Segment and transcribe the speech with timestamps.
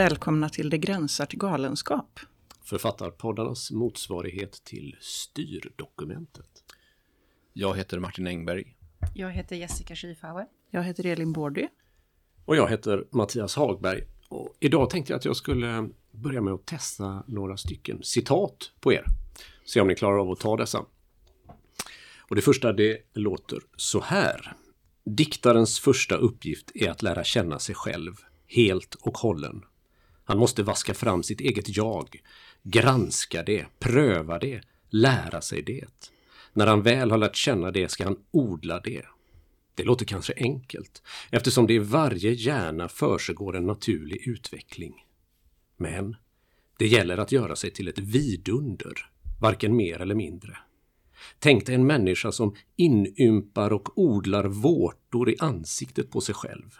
[0.00, 2.20] Välkomna till Det gränsar till galenskap.
[2.62, 6.64] Författarpoddarnas motsvarighet till styrdokumentet.
[7.52, 8.76] Jag heter Martin Engberg.
[9.14, 10.46] Jag heter Jessica Schiefauer.
[10.70, 11.68] Jag heter Elin Bårdy.
[12.44, 14.02] Och jag heter Mattias Hagberg.
[14.28, 18.92] Och idag tänkte jag att jag skulle börja med att testa några stycken citat på
[18.92, 19.04] er.
[19.64, 20.84] Se om ni klarar av att ta dessa.
[22.28, 24.52] Och det första det låter så här.
[25.04, 28.12] Diktarens första uppgift är att lära känna sig själv,
[28.46, 29.62] helt och hållen.
[30.30, 32.22] Han måste vaska fram sitt eget jag,
[32.62, 36.12] granska det, pröva det, lära sig det.
[36.52, 39.06] När han väl har lärt känna det ska han odla det.
[39.74, 44.94] Det låter kanske enkelt, eftersom det i varje hjärna försiggår en naturlig utveckling.
[45.76, 46.16] Men
[46.78, 50.58] det gäller att göra sig till ett vidunder, varken mer eller mindre.
[51.38, 56.78] Tänk dig en människa som inympar och odlar vårtor i ansiktet på sig själv.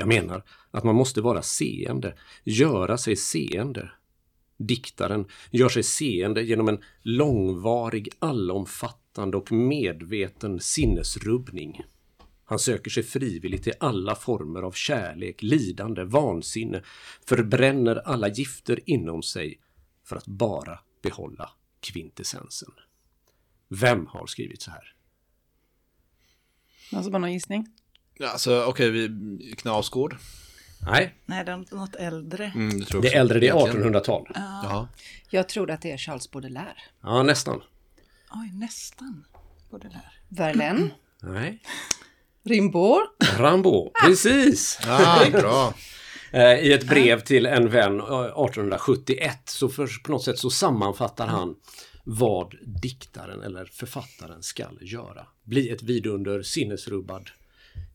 [0.00, 3.90] Jag menar att man måste vara seende, göra sig seende.
[4.56, 11.80] Diktaren gör sig seende genom en långvarig, allomfattande och medveten sinnesrubbning.
[12.44, 16.82] Han söker sig frivilligt till alla former av kärlek, lidande, vansinne,
[17.26, 19.60] förbränner alla gifter inom sig
[20.04, 22.72] för att bara behålla kvintessensen.
[23.68, 24.94] Vem har skrivit så här?
[26.92, 27.66] Någon som har någon gissning?
[28.24, 30.16] Alltså okej, vi Knausgård.
[30.86, 32.52] Nej, Nej, det är något äldre.
[32.54, 33.94] Mm, det, tror det är äldre, det är Egentligen.
[33.94, 34.28] 1800-tal.
[34.34, 34.88] Jaha.
[35.30, 36.76] Jag tror att det är Charles Baudelaire.
[37.02, 37.62] Ja, nästan.
[38.30, 39.24] Oj, nästan.
[39.70, 40.10] Baudelaire.
[40.28, 40.90] Verlaine.
[41.22, 41.62] Nej.
[42.44, 43.06] Rimbaud.
[43.38, 44.78] Rambo, precis!
[44.86, 45.74] Ah, bra.
[46.32, 50.50] Eh, I ett brev till en vän eh, 1871 så för, på något sätt så
[50.50, 51.54] sammanfattar han
[52.04, 55.26] vad diktaren eller författaren skall göra.
[55.44, 57.30] Bli ett vidunder, sinnesrubbad,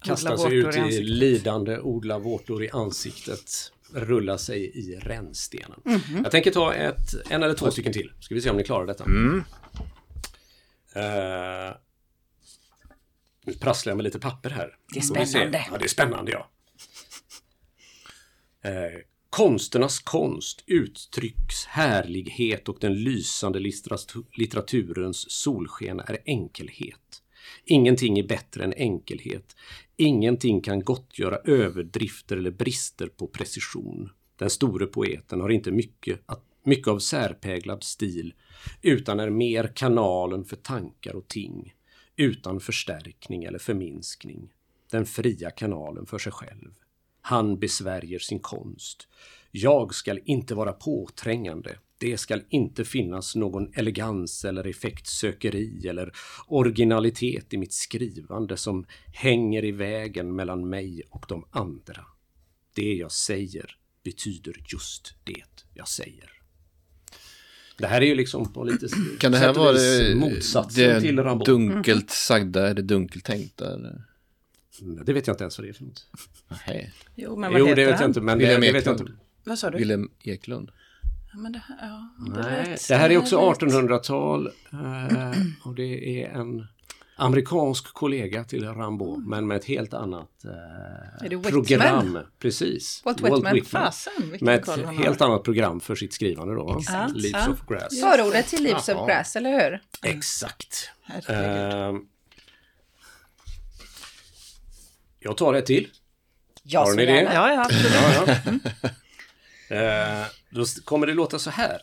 [0.02, 5.80] kasta sig ut i i, lidande, odla vårtor i ansiktet, rulla sig i rännstenen.
[5.86, 6.22] Mhm.
[6.24, 8.12] Jag tänker ta ett, en eller två stycken till.
[8.20, 9.04] Ska vi se om ni klarar detta.
[9.04, 9.44] Mm.
[10.96, 11.76] Eh,
[13.46, 14.78] nu prasslar jag med lite papper här.
[14.94, 15.66] Det är spännande.
[15.72, 16.50] Ja, det är spännande ja.
[18.70, 27.22] Eh, konsternas konst uttrycks härlighet och den lysande litteratu- litteraturens solsken är enkelhet.
[27.66, 29.56] Ingenting är bättre än enkelhet.
[29.98, 34.10] Ingenting kan gottgöra överdrifter eller brister på precision.
[34.38, 38.34] Den store poeten har inte mycket, att, mycket av särpräglad stil
[38.82, 41.74] utan är mer kanalen för tankar och ting
[42.16, 44.54] utan förstärkning eller förminskning.
[44.92, 46.74] Den fria kanalen för sig själv.
[47.22, 49.08] Han besvärjer sin konst.
[49.52, 51.78] Jag skall inte vara påträngande.
[51.98, 56.12] Det skall inte finnas någon elegans eller effektsökeri eller
[56.48, 62.06] originalitet i mitt skrivande som hänger i vägen mellan mig och de andra.
[62.74, 66.32] Det jag säger betyder just det jag säger.
[67.78, 68.88] Det här är ju liksom på lite
[69.20, 71.46] Kan det här vara det, motsatsen det till Rambo?
[71.46, 73.74] dunkelt sagda, är det dunkelt tänkta?
[73.74, 74.04] Eller?
[75.06, 76.08] Det vet jag inte ens vad det är för något.
[76.68, 76.94] Nej.
[77.16, 78.02] Jo, men vad Jo, heter det vet han?
[78.02, 79.14] jag inte, men det, William det vet jag inte.
[79.44, 79.78] Vad sa du?
[79.78, 80.72] Willem Eklund.
[81.36, 82.10] Ja, men det, här- ja,
[82.44, 85.32] Nej, det här är också lät- 1800-tal eh,
[85.64, 86.68] och det är en
[87.18, 91.52] amerikansk kollega till Rambo, men med ett helt annat eh, Whitman?
[91.52, 92.20] program.
[92.40, 93.02] Precis.
[93.06, 93.62] Walt Whitman.
[93.66, 96.78] Fasen, vilken Med koll ett helt annat program för sitt skrivande då.
[96.80, 97.16] Exakt.
[97.16, 97.54] Leaves Ja.
[97.54, 98.02] of Grass.
[98.02, 99.08] Förordet till Leaves of Jaha.
[99.08, 99.82] Grass, eller hur?
[100.04, 100.90] Exakt.
[101.28, 101.94] Eh,
[105.20, 105.88] jag tar ett till.
[106.64, 107.22] Jag Har ni det?
[107.22, 107.94] Ja, ja, absolut.
[107.94, 108.36] Ja,
[108.82, 108.90] ja.
[109.70, 110.26] Eh,
[110.56, 111.82] då kommer det låta så här.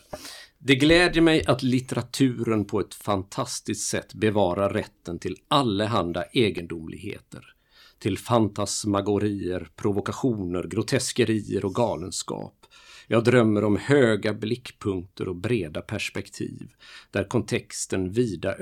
[0.57, 7.45] Det glädjer mig att litteraturen på ett fantastiskt sätt bevarar rätten till allehanda egendomligheter.
[7.99, 12.65] Till fantasmagorier, provokationer, groteskerier och galenskap.
[13.07, 16.69] Jag drömmer om höga blickpunkter och breda perspektiv,
[17.11, 18.55] där kontexten vida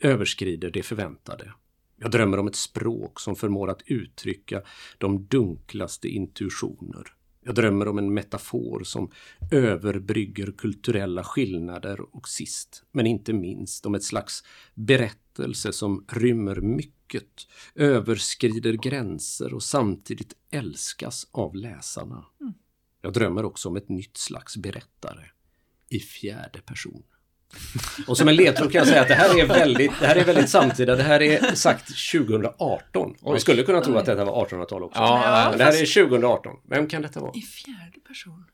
[0.00, 1.52] överskrider det förväntade.
[2.00, 4.62] Jag drömmer om ett språk som förmår att uttrycka
[4.98, 7.06] de dunklaste intuitioner.
[7.44, 9.10] Jag drömmer om en metafor som
[9.50, 14.44] överbrygger kulturella skillnader och sist, men inte minst, om ett slags
[14.74, 22.24] berättelse som rymmer mycket, överskrider gränser och samtidigt älskas av läsarna.
[23.00, 25.24] Jag drömmer också om ett nytt slags berättare
[25.88, 27.02] i fjärde person.
[28.06, 30.24] Och som en ledtråd kan jag säga att det här är väldigt, det här är
[30.24, 30.96] väldigt samtida.
[30.96, 33.14] Det här är sagt 2018.
[33.22, 35.00] Man skulle kunna tro att detta var 1800-tal också.
[35.00, 36.56] Ja, Men det här är 2018.
[36.68, 37.32] Vem kan detta vara?
[37.34, 38.44] I fjärde person.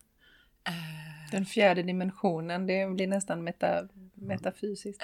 [1.31, 5.03] Den fjärde dimensionen, det blir nästan meta, metafysiskt.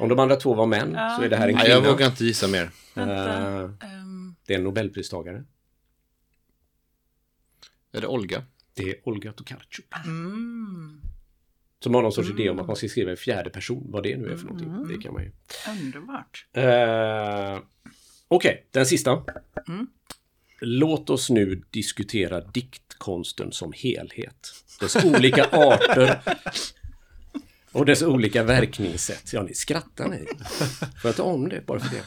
[0.00, 1.80] Om de andra två var män så är det här en Nej, kvinna.
[1.84, 2.70] jag vågar inte gissa mer.
[2.94, 3.14] Vänta.
[3.14, 5.44] Eh, ehm, det är en nobelpristagare.
[7.92, 8.42] Är det Olga?
[8.74, 9.86] Det är Olga Tokarczuk.
[10.04, 11.00] Mm.
[11.82, 13.86] Som har någon sorts idé om att man ska skriva i fjärde person.
[13.90, 14.96] Vad det nu är för någonting.
[14.96, 15.32] Det kan man ju.
[15.80, 16.46] Underbart.
[16.52, 17.62] Eh,
[18.28, 19.22] Okej, den sista.
[19.68, 19.86] Mm.
[20.60, 24.54] Låt oss nu diskutera diktkonsten som helhet.
[24.80, 26.20] Dess olika arter
[27.72, 29.32] och dess olika verkningssätt.
[29.32, 30.26] Ja, ni skrattar ni.
[31.02, 32.02] Får jag ta om det bara för det?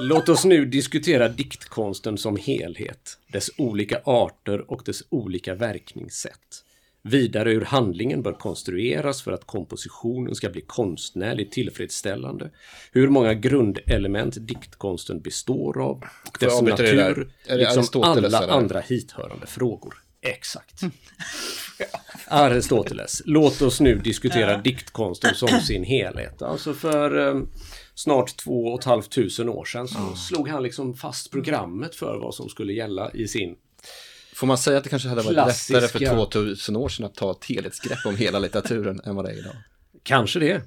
[0.00, 6.64] Låt oss nu diskutera diktkonsten som helhet, dess olika arter och dess olika verkningssätt.
[7.02, 12.50] Vidare hur handlingen bör konstrueras för att kompositionen ska bli konstnärligt tillfredsställande.
[12.92, 16.04] Hur många grundelement diktkonsten består av.
[16.40, 17.08] Dess avbryta dig där?
[17.08, 19.94] natur, Är det liksom alla andra hithörande frågor.
[20.22, 20.80] Exakt.
[22.26, 23.22] Aristoteles.
[23.24, 26.42] Låt oss nu diskutera diktkonsten som sin helhet.
[26.42, 27.42] Alltså för eh,
[27.94, 32.18] snart två och ett halvt tusen år sedan så slog han liksom fast programmet för
[32.18, 33.56] vad som skulle gälla i sin
[34.40, 35.74] Får man säga att det kanske hade varit Klassiska.
[35.80, 39.30] lättare för 2000 år sedan att ta ett helhetsgrepp om hela litteraturen än vad det
[39.30, 39.56] är idag?
[40.02, 40.62] Kanske det.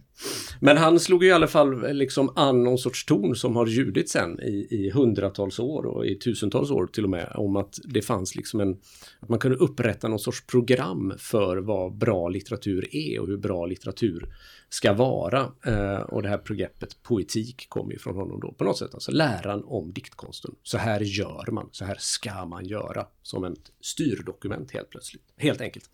[0.60, 4.10] Men han slog i alla fall eh, liksom an någon sorts ton som har ljudit
[4.10, 8.02] sen i, i hundratals år och i tusentals år till och med om att det
[8.02, 8.78] fanns liksom en
[9.20, 13.66] att man kunde upprätta någon sorts program för vad bra litteratur är och hur bra
[13.66, 14.36] litteratur
[14.70, 15.52] ska vara.
[15.66, 19.12] Eh, och det här begreppet poetik kom ju från honom då på något sätt, alltså
[19.12, 20.56] läran om diktkonsten.
[20.64, 25.24] Så här gör man, så här ska man göra som ett styrdokument helt plötsligt.
[25.38, 25.90] Helt enkelt.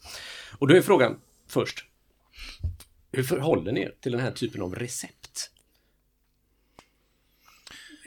[0.57, 1.85] Och då är frågan först,
[3.11, 5.51] hur förhåller ni er till den här typen av recept?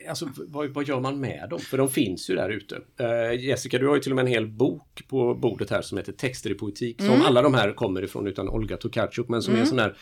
[0.08, 1.60] Alltså, vad, vad gör man med dem?
[1.60, 2.80] För de finns ju där ute.
[2.96, 5.98] Eh, Jessica, du har ju till och med en hel bok på bordet här som
[5.98, 7.02] heter Texter i poetik.
[7.02, 9.96] Som alla de här kommer ifrån utan Olga Tokarczuk, men som är en sån här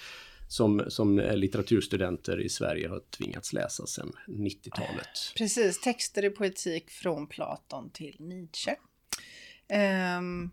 [0.48, 5.32] som, som eh, litteraturstudenter i Sverige har tvingats läsa sedan 90-talet.
[5.36, 8.76] Precis, texter i poetik från Platon till Nietzsche.
[9.68, 10.50] Ehm,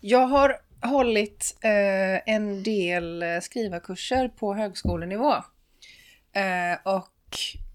[0.00, 5.32] jag har hållit eh, en del eh, skrivarkurser på högskolenivå.
[6.32, 7.08] Eh, och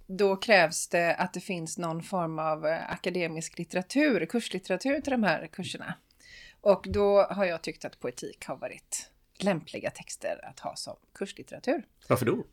[0.08, 5.24] då krävs det att det finns någon form av eh, akademisk litteratur, kurslitteratur till de
[5.24, 5.94] här kurserna.
[6.62, 11.86] Och då har jag tyckt att poetik har varit lämpliga texter att ha som kurslitteratur.
[12.08, 12.44] Varför då?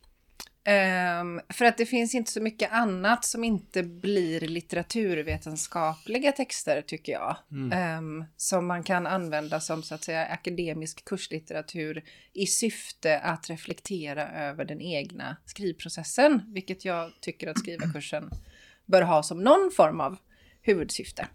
[0.66, 7.12] Ehm, för att det finns inte så mycket annat som inte blir litteraturvetenskapliga texter tycker
[7.12, 7.36] jag.
[7.72, 14.30] Ehm, som man kan använda som så att säga akademisk kurslitteratur i syfte att reflektera
[14.30, 16.42] över den egna skrivprocessen.
[16.54, 18.30] Vilket jag tycker att skrivarkursen
[18.86, 20.16] bör ha som någon form av
[20.62, 21.28] huvudsyfte.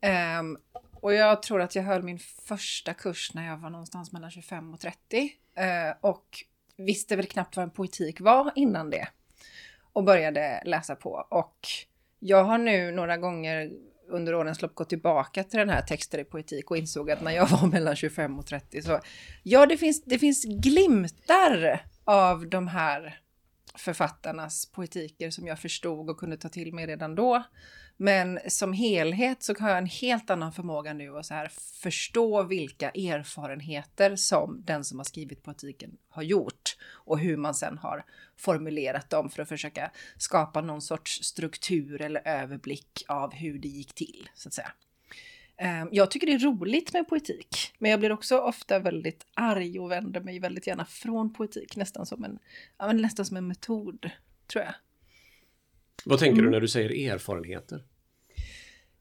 [0.00, 0.56] Ehm,
[0.94, 4.74] och jag tror att jag höll min första kurs när jag var någonstans mellan 25
[4.74, 5.32] och 30.
[5.56, 6.44] Eh, och
[6.76, 9.08] visste väl knappt vad en poetik var innan det.
[9.92, 11.26] Och började läsa på.
[11.30, 11.68] Och
[12.18, 13.72] jag har nu några gånger
[14.08, 17.32] under årens lopp gått tillbaka till den här texten i poetik och insåg att när
[17.32, 19.00] jag var mellan 25 och 30 så
[19.42, 23.20] ja, det finns, det finns glimtar av de här
[23.74, 27.42] författarnas poetiker som jag förstod och kunde ta till mig redan då.
[28.02, 31.50] Men som helhet så har jag en helt annan förmåga nu att så här
[31.82, 37.78] förstå vilka erfarenheter som den som har skrivit poetiken har gjort och hur man sen
[37.78, 38.04] har
[38.36, 43.94] formulerat dem för att försöka skapa någon sorts struktur eller överblick av hur det gick
[43.94, 44.72] till, så att säga.
[45.56, 49.80] Eh, Jag tycker det är roligt med poetik, men jag blir också ofta väldigt arg
[49.80, 52.38] och vänder mig väldigt gärna från poetik, nästan som en,
[52.78, 54.10] ja, men nästan som en metod,
[54.46, 54.74] tror jag.
[56.04, 57.84] Vad tänker du när du säger erfarenheter?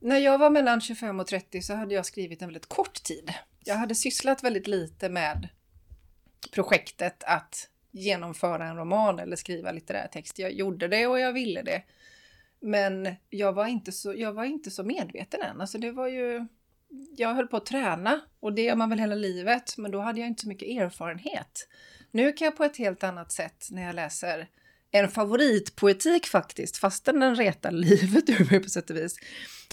[0.03, 3.33] När jag var mellan 25 och 30 så hade jag skrivit en väldigt kort tid.
[3.63, 5.49] Jag hade sysslat väldigt lite med
[6.51, 10.39] projektet att genomföra en roman eller skriva litterär text.
[10.39, 11.83] Jag gjorde det och jag ville det.
[12.59, 15.61] Men jag var inte så, jag var inte så medveten än.
[15.61, 16.47] Alltså det var ju...
[17.17, 20.19] Jag höll på att träna och det gör man väl hela livet, men då hade
[20.19, 21.67] jag inte så mycket erfarenhet.
[22.11, 24.47] Nu kan jag på ett helt annat sätt när jag läser
[24.91, 29.15] en favoritpoetik faktiskt, fastän den retar livet ur mig på sätt och vis.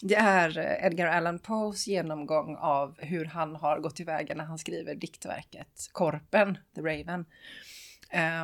[0.03, 4.59] Det är eh, Edgar Allan Poes genomgång av hur han har gått tillväga när han
[4.59, 7.25] skriver diktverket Korpen, The Raven.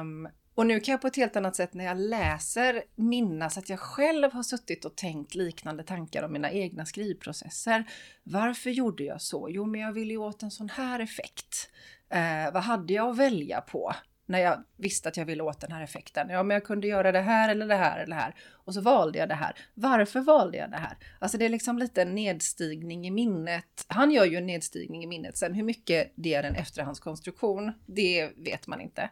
[0.01, 3.69] Um, och nu kan jag på ett helt annat sätt när jag läser minnas att
[3.69, 7.85] jag själv har suttit och tänkt liknande tankar om mina egna skrivprocesser.
[8.23, 9.49] Varför gjorde jag så?
[9.51, 11.71] Jo, men jag ville ju åt en sån här effekt.
[12.11, 13.95] Eh, vad hade jag att välja på?
[14.27, 16.29] När jag visste att jag ville åt den här effekten.
[16.29, 18.35] Ja, men jag kunde göra det här eller det här eller det här.
[18.51, 19.57] Och så valde jag det här.
[19.75, 20.97] Varför valde jag det här?
[21.19, 23.85] Alltså det är liksom lite en nedstigning i minnet.
[23.89, 25.39] Han gör ju en nedstigning i minnet.
[25.39, 29.11] Sen hur mycket det är en efterhandskonstruktion, det vet man inte.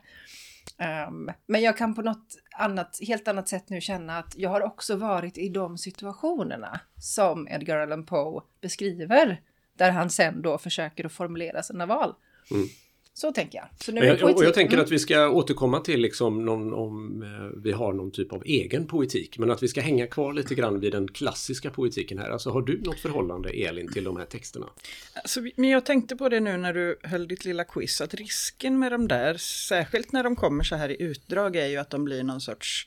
[1.09, 4.61] Um, men jag kan på något annat, helt annat sätt nu känna att jag har
[4.61, 9.41] också varit i de situationerna som Edgar Allan Poe beskriver.
[9.77, 12.15] där han sen då försöker att formulera sina val.
[12.51, 12.69] Mm.
[13.15, 13.69] Så tänker jag.
[13.85, 14.37] Så nu jag, poetik.
[14.37, 14.85] och jag tänker Mm.
[14.85, 18.87] att vi ska återkomma till liksom någon, om eh, vi har någon typ av egen
[18.87, 19.39] poetik.
[19.39, 22.31] Men att vi ska hänga kvar lite grann vid den klassiska poetiken här.
[22.31, 24.67] Alltså har du något förhållande Elin till de här texterna?
[25.15, 28.79] Alltså, men jag tänkte på det nu när du höll ditt lilla quiz, att risken
[28.79, 29.35] med de där,
[29.69, 32.87] särskilt när de kommer så här i utdrag, är ju att de blir någon sorts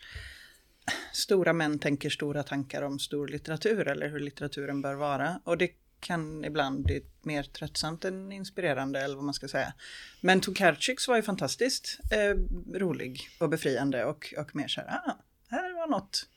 [1.13, 5.39] stora män tänker stora tankar om stor litteratur eller hur litteraturen bör vara.
[5.44, 9.73] Och det kan ibland bli mer tröttsamt än inspirerande eller vad man ska säga.
[10.21, 12.35] Men Tokarczyks var ju fantastiskt eh,
[12.79, 16.29] rolig och befriande och, och mer så här, ah, här var något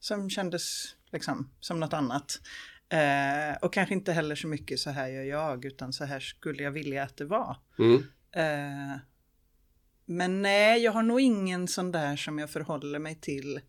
[0.00, 2.40] som kändes liksom som något annat.
[2.88, 6.62] Eh, och kanske inte heller så mycket så här gör jag, utan så här skulle
[6.62, 7.56] jag vilja att det var.
[7.78, 8.04] Mm.
[8.32, 8.98] Eh,
[10.04, 13.60] men nej, jag har nog ingen sån där som jag förhåller mig till.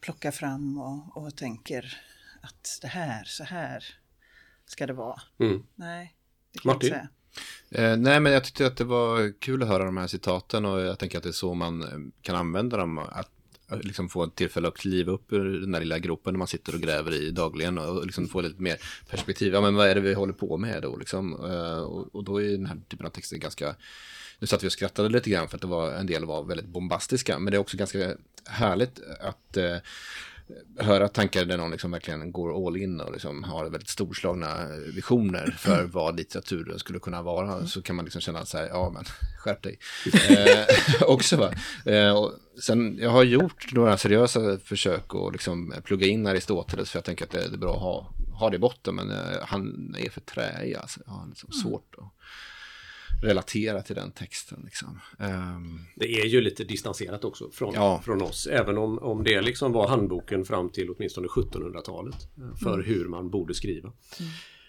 [0.00, 2.00] Plockar fram och, och tänker
[2.46, 3.84] att det här, så här
[4.66, 5.20] ska det vara.
[5.38, 5.62] Mm.
[5.74, 6.16] Nej,
[6.52, 6.90] det kan jag inte Martin?
[6.90, 7.08] säga.
[7.70, 10.80] Eh, nej, men jag tyckte att det var kul att höra de här citaten och
[10.80, 11.88] jag tänker att det är så man eh,
[12.22, 12.98] kan använda dem.
[12.98, 13.30] Att
[13.82, 16.74] liksom få ett tillfälle att kliva upp ur den där lilla gropen när man sitter
[16.74, 18.76] och gräver i dagligen och liksom få lite mer
[19.10, 19.52] perspektiv.
[19.52, 21.32] Ja, men vad är det vi håller på med då liksom?
[21.32, 23.76] Eh, och, och då är den här typen av texter ganska
[24.38, 26.66] nu satt vi och skrattade lite grann för att det var, en del var väldigt
[26.66, 29.76] bombastiska, men det är också ganska härligt att eh,
[30.78, 35.56] höra tankar där någon liksom verkligen går all in och liksom har väldigt storslagna visioner
[35.58, 37.66] för vad litteraturen skulle kunna vara.
[37.66, 39.04] Så kan man liksom känna så här, ja men
[39.38, 39.78] skärp dig.
[40.28, 41.52] eh, också va.
[41.84, 46.98] Eh, och sen, jag har gjort några seriösa försök att liksom plugga in Aristoteles för
[46.98, 49.38] jag tänker att det, det är bra att ha, ha det i botten, men eh,
[49.42, 51.00] han är för träig alltså.
[51.06, 52.12] Jag har liksom svårt att
[53.22, 55.00] relatera till den texten liksom.
[55.18, 58.02] Ehm, Det är ju lite distanserat också från, Ja.
[58.04, 58.46] från oss.
[58.46, 62.16] Även om, om det liksom var handboken fram till åtminstone 1700-talet.
[62.38, 63.92] eh, För hur man borde skriva.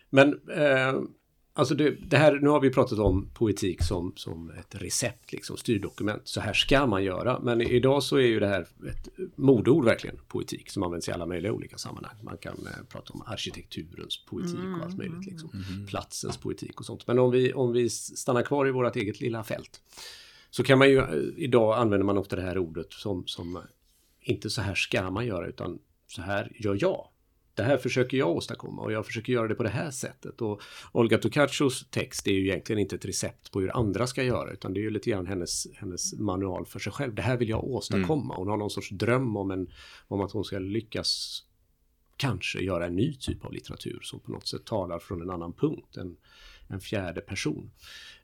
[0.10, 0.94] Men eh,
[1.58, 5.58] alltså det, det här, nu har vi pratat om poetik som, som ett recept, liksom,
[5.58, 6.28] styrdokument.
[6.28, 7.40] Så här ska man göra.
[7.40, 11.26] Men idag så är ju det här ett modord verkligen, poetik, som används i alla
[11.26, 12.16] möjliga olika sammanhang.
[12.22, 15.26] Man kan eh, prata om arkitekturens poetik och allt möjligt.
[15.26, 15.50] Liksom.
[15.88, 17.08] Platsens poetik och sånt.
[17.08, 19.82] Men om vi, om vi stannar kvar i vårt eget lilla fält.
[20.50, 21.06] Så kan man ju, eh,
[21.38, 23.62] idag använder man ofta det här ordet som, som
[24.22, 27.08] inte så här ska man göra utan så här gör jag.
[27.58, 30.42] Det här försöker jag åstadkomma och jag försöker göra det på det här sättet.
[30.42, 30.62] Och
[30.92, 34.74] Olga Tokachos text är ju egentligen inte ett recept på hur andra ska göra utan
[34.74, 37.16] det är ju lite grann hennes, hennes manual för sig själv.
[37.16, 38.36] Det här vill jag åstadkomma.
[38.36, 39.72] Hon har någon sorts dröm om, en,
[40.08, 41.44] om att hon ska lyckas
[42.18, 45.54] kanske göra en ny typ av litteratur som på något sätt talar från en annan
[45.54, 46.18] punkt, en,
[46.68, 47.72] en fjärde person.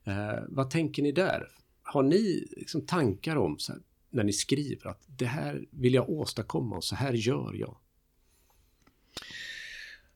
[0.04, 1.48] Eh, vad tänker ni där?
[1.84, 6.76] Har ni liksom tankar om här, när ni skriver att det här vill jag åstadkomma
[6.76, 7.78] och så här gör jag?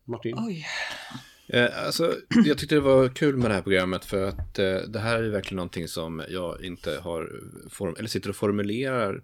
[0.06, 0.36] Martin?
[0.38, 0.68] Oj.
[1.48, 5.00] Eh, alltså, jag tyckte det var kul med det här programmet för att eh, det
[5.00, 9.22] här är verkligen någonting som jag inte har, form eller sitter och formulerar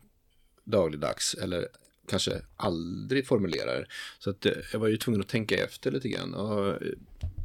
[0.63, 1.67] dagligdags eller
[2.07, 3.87] kanske aldrig formulerar.
[4.19, 6.33] Så att eh, jag var ju tvungen att tänka efter lite grann.
[6.33, 6.79] Och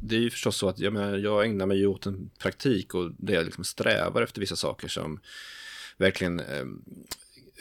[0.03, 3.11] det är ju förstås så att jag, menar, jag ägnar mig åt en praktik och
[3.17, 5.19] det jag liksom strävar efter vissa saker som
[5.97, 6.65] verkligen eh,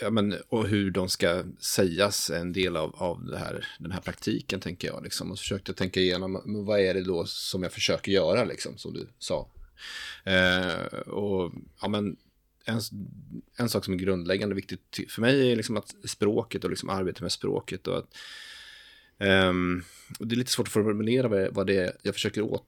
[0.00, 3.93] ja, men, och hur de ska sägas är en del av, av det här, den
[3.93, 5.02] här praktiken, tänker jag.
[5.02, 5.31] Liksom.
[5.31, 8.45] Och så försökte jag tänka igenom, men vad är det då som jag försöker göra,
[8.45, 9.49] liksom, som du sa.
[10.25, 12.17] Eh, och ja, men,
[12.64, 12.81] en,
[13.57, 17.23] en sak som är grundläggande viktigt för mig är liksom att språket och liksom arbetet
[17.23, 17.87] med språket.
[17.87, 18.17] Och att,
[19.19, 19.85] um,
[20.19, 22.64] och det är lite svårt att formulera vad, vad det är jag försöker åt,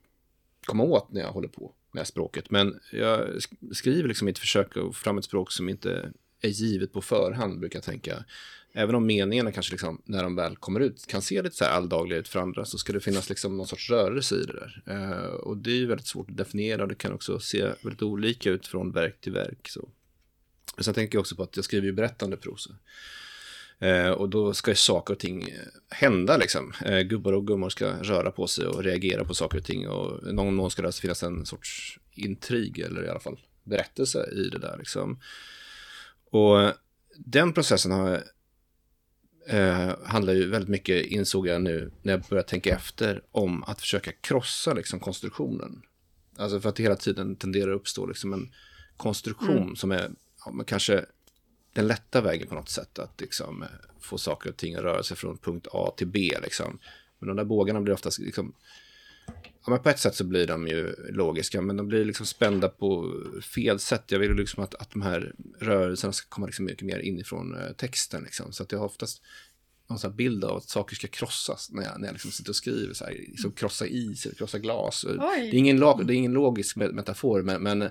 [0.64, 2.50] komma åt när jag håller på med språket.
[2.50, 3.28] Men jag
[3.72, 7.60] skriver liksom ett försök att få fram ett språk som inte är givet på förhand,
[7.60, 8.24] brukar jag tänka.
[8.72, 11.72] Även om meningarna kanske liksom, när de väl kommer ut kan se lite så här
[11.72, 14.82] alldagliga ut för andra så ska det finnas liksom någon sorts rörelse i det där.
[14.86, 18.02] Eh, och det är ju väldigt svårt att definiera och det kan också se väldigt
[18.02, 19.68] olika ut från verk till verk.
[19.68, 19.88] Så.
[20.76, 22.70] Men sen tänker jag också på att jag skriver ju berättande prosa.
[23.78, 25.56] Eh, och då ska ju saker och ting eh,
[25.88, 26.72] hända liksom.
[26.84, 29.88] Eh, gubbar och gummor ska röra på sig och reagera på saker och ting.
[29.88, 34.48] Och någon gång ska det finnas en sorts intrig eller i alla fall berättelse i
[34.48, 35.20] det där liksom.
[36.30, 36.72] Och
[37.16, 38.24] den processen har,
[39.46, 43.80] eh, handlar ju väldigt mycket, insåg jag nu när jag började tänka efter, om att
[43.80, 45.82] försöka krossa liksom, konstruktionen.
[46.36, 48.52] Alltså för att det hela tiden tenderar att uppstå liksom, en
[48.96, 50.10] konstruktion som är
[50.44, 51.04] ja, kanske
[51.72, 53.68] den lätta vägen på något sätt att liksom, eh,
[54.00, 56.30] få saker och ting att röra sig från punkt A till B.
[56.42, 56.78] Liksom.
[57.18, 58.54] Men de där bågarna blir oftast liksom,
[59.64, 62.68] Ja, men på ett sätt så blir de ju logiska, men de blir liksom spända
[62.68, 63.14] på
[63.54, 64.04] fel sätt.
[64.06, 67.72] Jag vill liksom att, att de här rörelserna ska komma liksom mycket mer inifrån eh,
[67.72, 68.22] texten.
[68.22, 68.52] Liksom.
[68.52, 69.22] Så att jag har oftast
[69.88, 72.50] någon sån här bild av att saker ska krossas när jag, när jag liksom sitter
[72.50, 72.94] och skriver.
[72.94, 75.06] Så här, liksom krossa is eller krossa glas.
[75.08, 77.88] Det är, ingen det är ingen logisk metafor, men, men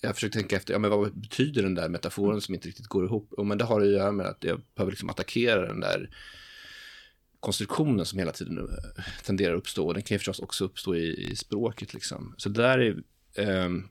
[0.00, 3.04] jag försöker tänka efter, ja, men vad betyder den där metaforen som inte riktigt går
[3.04, 3.32] ihop?
[3.32, 6.10] Och, men det har att göra med att jag behöver liksom attackera den där
[7.42, 9.86] konstruktionen som hela tiden eh, tenderar att uppstå.
[9.86, 11.94] Och den kan ju förstås också uppstå i, i språket.
[11.94, 12.34] Liksom.
[12.36, 13.02] Så det där är,
[13.64, 13.88] um,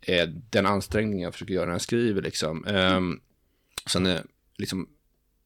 [0.00, 2.22] är den ansträngning jag försöker göra när jag skriver.
[2.22, 2.64] Liksom.
[2.66, 3.20] Um,
[3.86, 4.22] sen är,
[4.58, 4.88] liksom,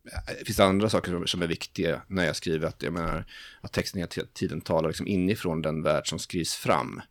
[0.04, 2.66] eh, det andra saker som är viktiga när jag skriver.
[2.68, 3.24] Att, jag menar,
[3.60, 7.02] att texten hela tiden talar liksom inifrån den värld som skrivs fram.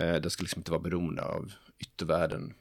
[0.00, 2.54] Uh, den ska liksom inte vara beroende av yttervärlden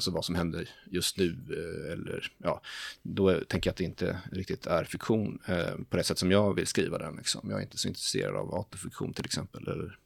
[0.00, 1.36] alltså vad som händer just nu.
[1.50, 2.60] Eh, eller, ja,
[3.02, 6.54] då tänker jag att det inte riktigt är fiktion eh, på det sätt som jag
[6.54, 7.16] vill skriva den.
[7.16, 7.50] Liksom.
[7.50, 9.98] Jag är inte så intresserad av autofiktion till exempel, eller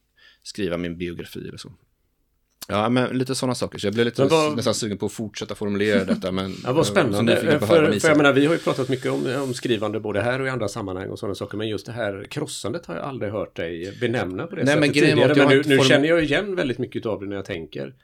[0.43, 1.73] skriva min biografi eller så.
[2.69, 3.79] Ja, men lite sådana saker.
[3.79, 4.57] Så jag blev lite vad...
[4.57, 6.33] nästan sugen på att fortsätta formulera detta.
[6.33, 7.37] Men, ja, vad spännande.
[7.37, 10.41] För, för, för jag menar, vi har ju pratat mycket om, om skrivande både här
[10.41, 11.57] och i andra sammanhang och sådana saker.
[11.57, 14.81] Men just det här krossandet har jag aldrig hört dig benämna på det Nej, sättet
[14.81, 15.35] men tidigare.
[15.35, 15.87] Men nu, nu form...
[15.87, 17.95] känner jag igen väldigt mycket av det när jag tänker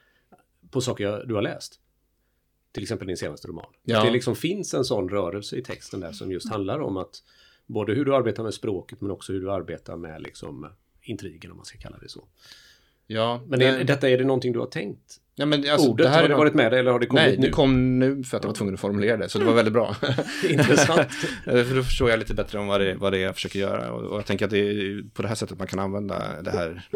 [0.71, 1.79] på saker jag, du har läst.
[2.71, 3.65] Till exempel din senaste roman.
[3.83, 4.03] Ja.
[4.03, 7.23] Det liksom finns en sån rörelse i texten där som just handlar om att
[7.65, 10.67] både hur du arbetar med språket men också hur du arbetar med liksom
[11.01, 12.27] intrigen om man ska kalla det så.
[13.07, 15.21] Ja, men är, detta, är det någonting du har tänkt?
[15.41, 17.23] Ja, men alltså, Ordet, det här har det varit med dig eller har det kommit
[17.23, 17.47] Nej, nu?
[17.47, 19.73] det kom nu för att jag var tvungen att formulera det, så det var väldigt
[19.73, 19.95] bra.
[20.49, 21.13] Intressant.
[21.43, 23.91] för då förstår jag lite bättre om vad det, vad det är jag försöker göra.
[23.91, 26.51] Och, och jag tänker att det är på det här sättet man kan använda det
[26.51, 26.87] här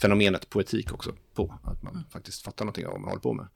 [0.00, 1.54] fenomenet poetik också på.
[1.64, 3.46] Att man faktiskt fattar någonting av vad man håller på med.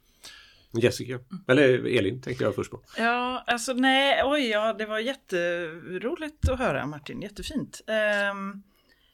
[0.83, 1.19] Jessica,
[1.49, 2.81] eller Elin tänkte jag först på.
[2.97, 7.81] Ja, alltså nej, oj, ja, det var jätteroligt att höra Martin, jättefint.
[7.87, 8.63] Um,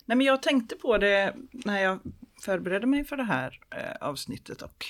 [0.07, 1.99] nej, men jag tänkte på det när jag
[2.43, 4.85] förberedde mig för det här uh, avsnittet och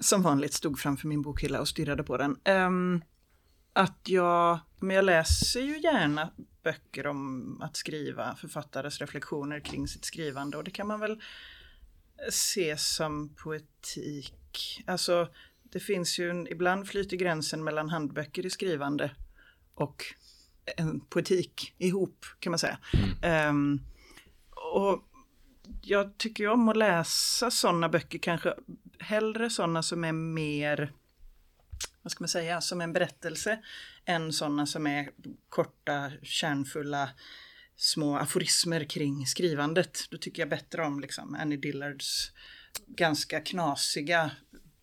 [0.00, 2.36] som vanligt stod framför min bokhylla och stirrade på den.
[2.44, 3.02] Um,
[3.72, 6.30] att jag, men jag läser ju gärna
[6.62, 11.20] böcker om att skriva, författares reflektioner kring sitt skrivande och det kan man väl
[12.30, 14.82] se som poetik.
[14.86, 15.28] Alltså
[15.62, 19.10] det finns ju en, ibland flyter gränsen mellan handböcker i skrivande
[19.74, 20.04] och
[20.76, 22.78] en poetik ihop kan man säga.
[23.48, 23.80] Um,
[24.72, 25.08] och
[25.82, 28.54] jag tycker ju om att läsa sådana böcker, kanske
[28.98, 30.92] hellre sådana som är mer,
[32.02, 33.58] vad ska man säga, som en berättelse,
[34.04, 35.10] än sådana som är
[35.48, 37.10] korta, kärnfulla,
[37.76, 39.98] små aforismer kring skrivandet.
[40.10, 42.32] Då tycker jag bättre om liksom Annie Dillards
[42.86, 44.30] ganska knasiga,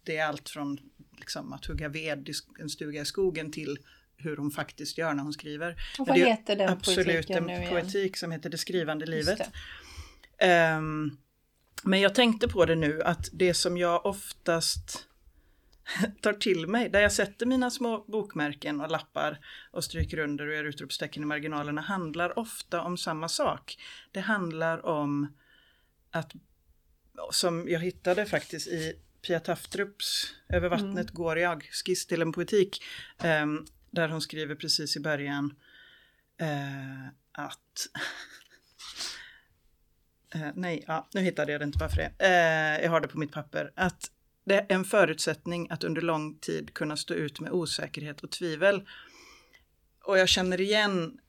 [0.03, 0.79] det är allt från
[1.17, 3.77] liksom, att hugga ved i en stuga i skogen till
[4.17, 5.75] hur hon faktiskt gör när hon skriver.
[5.99, 9.41] Och vad heter den absolut en nu poetik som heter Det skrivande livet.
[10.77, 11.17] Um,
[11.83, 15.07] men jag tänkte på det nu att det som jag oftast
[16.21, 19.39] tar till mig, där jag sätter mina små bokmärken och lappar
[19.71, 23.77] och stryker under och gör utropstecken i marginalerna, handlar ofta om samma sak.
[24.11, 25.37] Det handlar om
[26.11, 26.33] att,
[27.31, 28.95] som jag hittade faktiskt i
[29.27, 30.69] Pia Taftrups Över mm.
[30.69, 31.15] vattnet mm.
[31.15, 32.83] går jag, skiss till en poetik,
[33.23, 33.45] eh,
[33.91, 35.55] där hon skriver precis i början
[36.37, 37.87] eh, att
[40.33, 42.13] eh, nej, ja, nu hittade jag det inte bara för det.
[42.19, 43.71] Eh, jag har det på mitt papper.
[43.75, 44.11] Att
[44.45, 48.87] det är en förutsättning att under lång tid kunna stå ut med osäkerhet och tvivel.
[50.03, 51.19] Och jag känner igen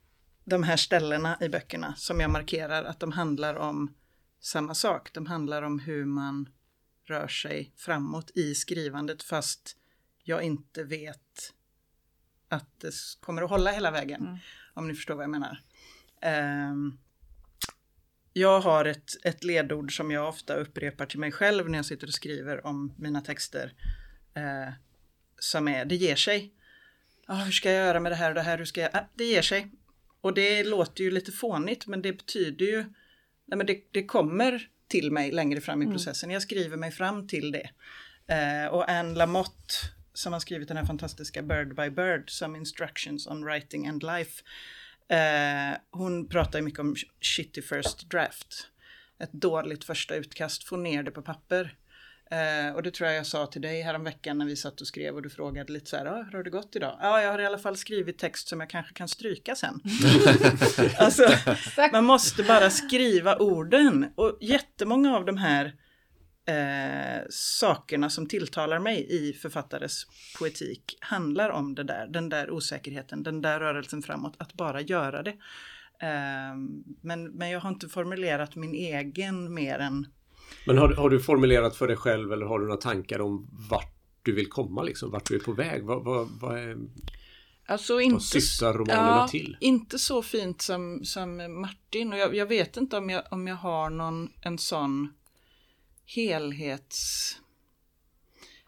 [0.44, 3.94] de här ställena i böckerna som jag markerar att de handlar om
[4.40, 5.12] samma sak.
[5.12, 6.48] De handlar om hur man
[7.04, 9.76] rör sig framåt i skrivandet fast
[10.22, 11.52] jag inte vet
[12.48, 14.20] att det kommer att hålla hela vägen.
[14.26, 14.38] Mm.
[14.74, 15.60] Om ni förstår vad jag menar.
[16.70, 16.98] Um,
[18.36, 22.06] jag har ett, ett ledord som jag ofta upprepar till mig själv när jag sitter
[22.06, 23.72] och skriver om mina texter.
[24.36, 24.72] Uh,
[25.38, 26.52] som är, det ger sig.
[27.26, 28.58] Ah, hur ska jag göra med det här och det här?
[28.58, 28.90] Hur ska jag?
[28.92, 29.70] Ah, det ger sig.
[30.20, 32.84] Och det låter ju lite fånigt men det betyder ju,
[33.44, 35.94] nej men det, det kommer till mig längre fram i mm.
[35.94, 36.30] processen.
[36.30, 37.70] Jag skriver mig fram till det.
[38.26, 39.74] Eh, och Anne Lamotte
[40.14, 44.42] som har skrivit den här fantastiska Bird by Bird, Some Instructions on Writing and Life.
[45.08, 48.68] Eh, hon pratar mycket om shitty first draft.
[49.18, 51.76] Ett dåligt första utkast, få ner det på papper.
[52.30, 55.14] Eh, och det tror jag jag sa till dig häromveckan när vi satt och skrev
[55.14, 56.98] och du frågade lite så här, ah, hur har det gått idag?
[57.00, 59.80] Ja, jag har i alla fall skrivit text som jag kanske kan stryka sen.
[60.98, 61.28] alltså,
[61.92, 64.06] man måste bara skriva orden.
[64.14, 65.74] Och jättemånga av de här
[66.46, 70.06] eh, sakerna som tilltalar mig i författares
[70.38, 75.22] poetik handlar om det där, den där osäkerheten, den där rörelsen framåt, att bara göra
[75.22, 75.36] det.
[76.00, 76.56] Eh,
[77.00, 80.06] men, men jag har inte formulerat min egen mer än
[80.66, 83.94] men har, har, du formulerat för dig själv eller har du några tankar om vart
[84.22, 85.10] du vill komma liksom?
[85.10, 85.84] Vart du är på väg?
[85.84, 86.76] Vad, vad, vad är...
[87.66, 89.56] Alltså inte, Vad syftar romanerna till?
[89.60, 92.12] Inte så fint som, som Martin.
[92.12, 95.12] Och jag, jag vet inte om jag, om jag har någon en sån
[96.06, 97.36] helhets...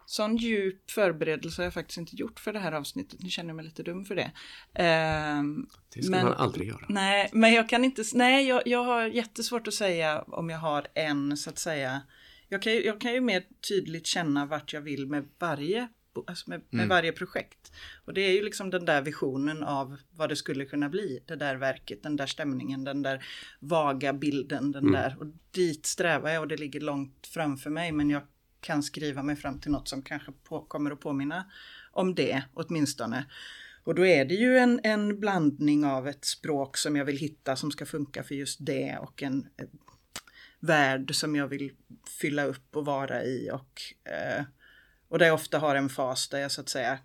[0.08, 3.22] Sån djup förberedelse har jag faktiskt inte gjort för det här avsnittet.
[3.22, 4.32] Nu känner jag mig lite dum för det.
[4.74, 6.86] Ehm, Det ska men- man aldrig göra.
[6.88, 10.86] Nej, men jag kan inte, nej, jag, jag har jättesvårt att säga om jag har
[10.94, 12.02] en så att säga.
[12.48, 15.88] Jag kan, ju, jag kan ju mer tydligt känna vart jag vill med varje,
[16.26, 17.72] alltså med, med varje projekt.
[18.04, 21.36] Och det är ju liksom den där visionen av vad det skulle kunna bli, det
[21.36, 23.24] där verket, den där stämningen, den där
[23.60, 25.16] vaga bilden, den där.
[25.20, 28.22] Och dit strävar jag och det ligger långt framför mig, men jag
[28.60, 31.50] kan skriva mig fram till något som kanske på, kommer att påminna
[31.92, 33.26] om det åtminstone.
[33.84, 37.56] Och då är det ju en, en blandning av ett språk som jag vill hitta
[37.56, 39.66] som ska funka för just det och en, eh,
[40.60, 41.72] värld som jag vill
[42.20, 44.44] fylla upp och vara i och, eh,
[45.08, 46.98] och där jag ofta har en fas där jag så att säga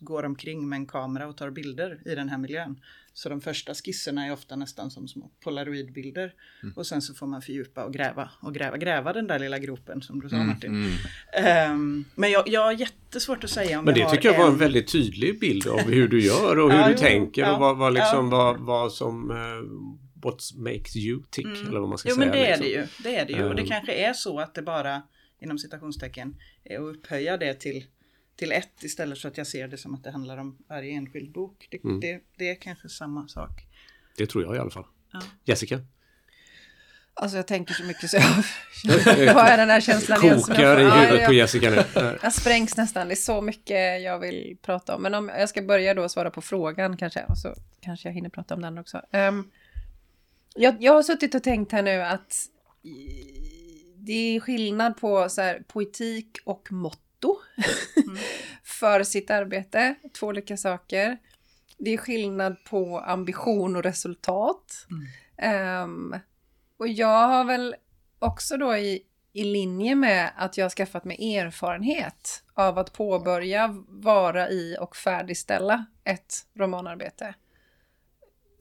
[0.00, 2.80] går omkring med en kamera och tar bilder i den här miljön.
[3.12, 6.32] Så de första skisserna är ofta nästan som små polaroidbilder
[6.76, 10.02] och sen så får man fördjupa och gräva och gräva, gräva den där lilla gropen
[10.02, 10.86] som du sa Martin.
[11.32, 14.46] Ehm, men jag, jag har jättesvårt att säga om Men det jag tycker jag var
[14.46, 17.42] en en- väldigt tydlig bild av hur du gör och hur Ja, du jo, tänker
[17.42, 18.36] ja, och vad, vad, liksom, ja.
[18.38, 19.30] vad, vad som...
[19.30, 19.36] Uh,
[20.22, 22.28] what makes you tick, eller vad man ska Mm.
[22.28, 22.56] Jo säga.
[22.56, 22.92] men det är liksom.
[23.02, 23.12] det ju.
[23.12, 23.48] Det är det ju.
[23.48, 23.68] Och det Ehm.
[23.68, 25.02] kanske är så att det bara
[25.40, 27.86] inom citationstecken är att upphöja det till,
[28.36, 31.32] till ett istället för att jag ser det som att det handlar om varje enskild
[31.32, 31.68] bok.
[31.70, 32.00] Det, Mm.
[32.00, 33.50] det, det är kanske samma sak.
[34.16, 34.86] Det tror jag i alla fall.
[35.12, 35.20] Ja.
[35.44, 35.80] Jessica?
[37.14, 38.22] Alltså jag tänker så mycket så jag
[39.34, 41.76] har den här känslan igen jag Kokar får- i Ja, huvudet jag- på Jessica nu.
[41.76, 45.02] Eh, Jag sprängs nästan, det är så mycket jag vill prata om.
[45.02, 48.28] Men om jag ska börja då svara på frågan kanske, och så kanske jag hinner
[48.30, 49.00] prata om den också.
[49.12, 49.50] Ehm,
[50.54, 52.34] jag, jag har suttit och tänkt här nu att
[54.06, 57.36] det är skillnad på så här, poetik och motto
[58.64, 59.94] för sitt arbete.
[60.18, 61.18] Två olika saker.
[61.78, 64.86] Det är skillnad på ambition och resultat.
[65.36, 66.14] Ehm,
[66.76, 67.74] och jag har väl
[68.18, 73.84] också då i, i linje med att jag har skaffat mig erfarenhet av att påbörja,
[73.88, 77.34] vara i och färdigställa ett romanarbete.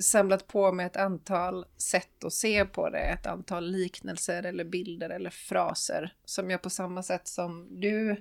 [0.02, 5.10] Samlat på mig ett antal sätt att se på det, ett antal liknelser eller bilder
[5.10, 8.12] eller fraser som jag på samma sätt som du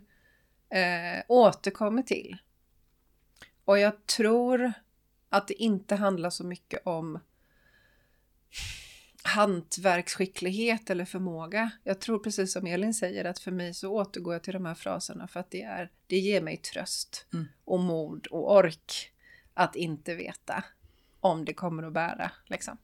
[0.71, 2.37] eh, återkommer till.
[3.65, 4.73] Och jag tror
[5.29, 7.19] att det inte handlar så mycket om
[9.23, 11.71] hantverksskicklighet eller förmåga.
[11.85, 14.75] Jag tror precis som Elin säger att för mig så återgår jag till de här
[14.75, 17.47] fraserna för att det, är, det ger mig tröst Mm.
[17.65, 19.13] och mod och ork
[19.55, 20.65] att inte veta
[21.29, 22.31] om det kommer att bära.
[22.47, 22.79] Liksom.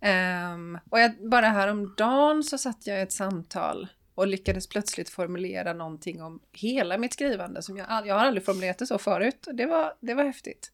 [0.00, 5.72] Ehm, och jag, bara häromdagen så satt jag i ett samtal och lyckades plötsligt formulera
[5.72, 7.62] någonting om hela mitt skrivande.
[7.62, 9.48] Som jag, jag har aldrig formulerat det så förut.
[9.52, 10.72] Det var, det var häftigt.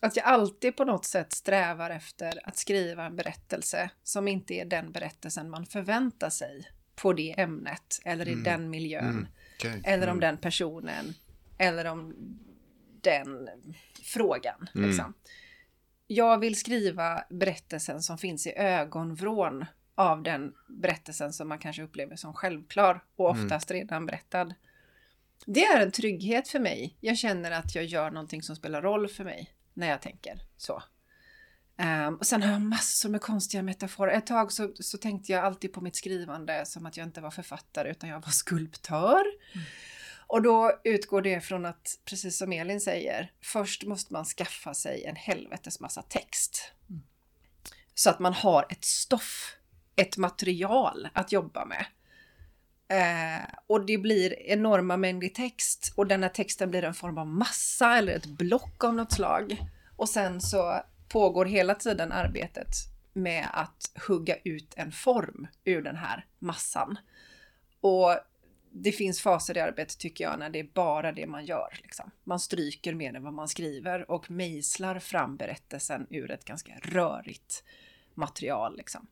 [0.00, 4.64] Att jag alltid på något sätt strävar efter att skriva en berättelse som inte är
[4.64, 9.04] den berättelsen man förväntar sig på det ämnet eller i den miljön.
[9.04, 9.26] Mm.
[9.58, 9.82] Okej.
[9.84, 11.14] Eller om den personen.
[11.58, 12.14] Eller om
[13.00, 13.48] den
[14.02, 14.68] frågan.
[14.74, 14.88] Mm.
[14.88, 15.14] Liksom.
[16.06, 19.64] Jag vill skriva berättelsen som finns i ögonvrån
[19.94, 24.54] av den berättelsen som man kanske upplever som självklar och oftast redan berättad.
[25.46, 26.96] Det är en trygghet för mig.
[27.00, 30.82] Jag känner att jag gör någonting som spelar roll för mig när jag tänker så.
[31.76, 34.12] Ehm, och sen har jag massor med konstiga metaforer.
[34.12, 37.30] Ett tag så, så tänkte jag alltid på mitt skrivande som att jag inte var
[37.30, 39.24] författare utan jag var skulptör.
[40.26, 45.04] Och då utgår det från att, precis som Elin säger, först måste man skaffa sig
[45.04, 46.72] en helvetes massa text.
[47.94, 49.56] Så att man har ett stoff,
[49.96, 51.86] ett material att jobba med.
[52.88, 57.26] Eh, och det blir enorma mängder text och den här texten blir en form av
[57.26, 59.56] massa eller ett block av något slag.
[59.96, 62.68] Och sen så pågår hela tiden arbetet
[63.12, 66.98] med att hugga ut en form ur den här massan.
[67.80, 68.18] Och
[68.76, 71.78] det finns faser i arbetet tycker jag när det är bara det man gör.
[71.82, 72.10] Liksom.
[72.24, 77.64] Man stryker mer än vad man skriver och mejslar fram berättelsen ur ett ganska rörigt
[78.14, 78.76] material.
[78.76, 79.06] Liksom.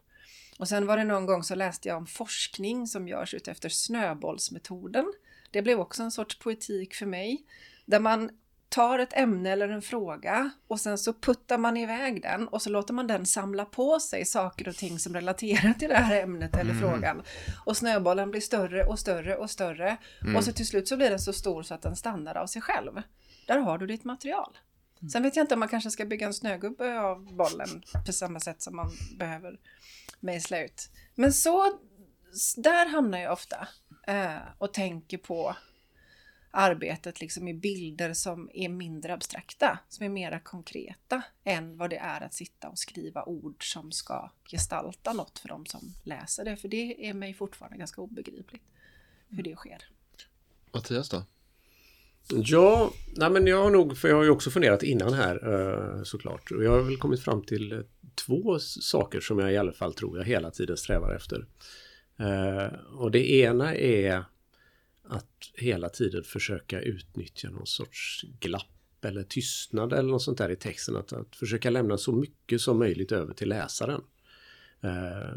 [0.58, 5.12] Och sen var det någon gång så läste jag om forskning som görs utefter snöbollsmetoden.
[5.50, 7.46] Det blev också en sorts poetik för mig.
[7.86, 8.30] Där man
[8.72, 12.70] tar ett ämne eller en fråga och sen så puttar man iväg den och så
[12.70, 16.56] låter man den samla på sig saker och ting som relaterar till det här ämnet
[16.56, 17.22] eller frågan.
[17.66, 19.96] Och snöbollen blir större och större och större.
[20.36, 22.62] Och så till slut så blir den så stor så att den stannar av sig
[22.62, 23.02] själv.
[23.46, 24.58] Där har du ditt material.
[25.12, 28.40] Sen vet jag inte om man kanske ska bygga en snögubbe av bollen på samma
[28.40, 29.58] sätt som man behöver
[30.20, 30.90] mejsla ut.
[31.14, 31.78] Men så,
[32.56, 33.68] där hamnar jag ofta
[34.06, 35.56] eh, och tänker på
[36.52, 41.96] arbetet liksom i bilder som är mindre abstrakta, som är mera konkreta än vad det
[41.96, 46.56] är att sitta och skriva ord som ska gestalta något för de som läser det.
[46.56, 48.62] För det är mig fortfarande ganska obegripligt
[49.28, 49.78] hur det sker.
[50.72, 51.24] Mattias då?
[52.28, 56.02] Ja, nej men jag har nog, för jag har ju också funderat innan här eh,
[56.02, 56.50] såklart.
[56.50, 57.78] Och jag har väl kommit fram till eh,
[58.26, 61.46] två saker som jag i alla fall tror jag hela tiden strävar efter.
[62.18, 64.24] Eh, och det ena är
[65.04, 70.56] att hela tiden försöka utnyttja någon sorts glapp eller tystnad eller något sånt där i
[70.56, 70.96] texten.
[70.96, 74.00] Att, att försöka lämna så mycket som möjligt över till läsaren.
[74.80, 75.36] Eh,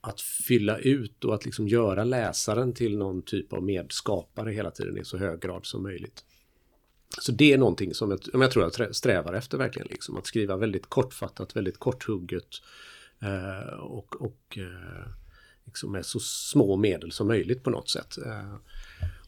[0.00, 4.98] att fylla ut och att liksom göra läsaren till någon typ av medskapare hela tiden
[4.98, 6.24] i så hög grad som möjligt.
[7.18, 9.88] Så det är någonting som jag, jag tror jag strävar efter verkligen.
[9.88, 12.48] Liksom, att skriva väldigt kortfattat, väldigt korthugget
[13.22, 15.12] eh, och, och eh,
[15.70, 18.18] liksom med så små medel som möjligt på något sätt.
[18.26, 18.54] Eh,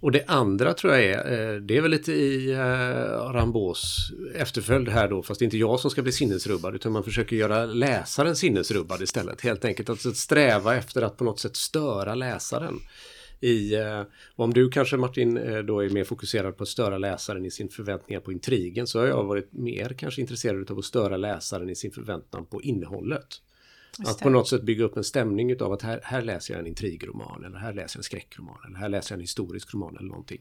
[0.00, 4.88] och det andra tror jag är, eh, det är väl lite i eh, Rambos efterföljd
[4.88, 7.66] här då, fast det är inte jag som ska bli sinnesrubbad, utan man försöker göra
[7.66, 9.40] läsaren sinnesrubbad istället.
[9.40, 12.80] Helt enkelt att sträva efter att på något sätt störa läsaren.
[13.40, 13.72] I,
[14.36, 15.34] om du kanske Martin
[15.66, 19.06] då är mer fokuserad på att störa läsaren i sin förväntningar på intrigen så har
[19.06, 23.40] jag varit mer kanske intresserad av att störa läsaren i sin förväntan på innehållet.
[23.98, 26.66] Att på något sätt bygga upp en stämning utav att här, här läser jag en
[26.66, 30.08] intrigroman eller här läser jag en skräckroman eller här läser jag en historisk roman eller
[30.08, 30.40] någonting.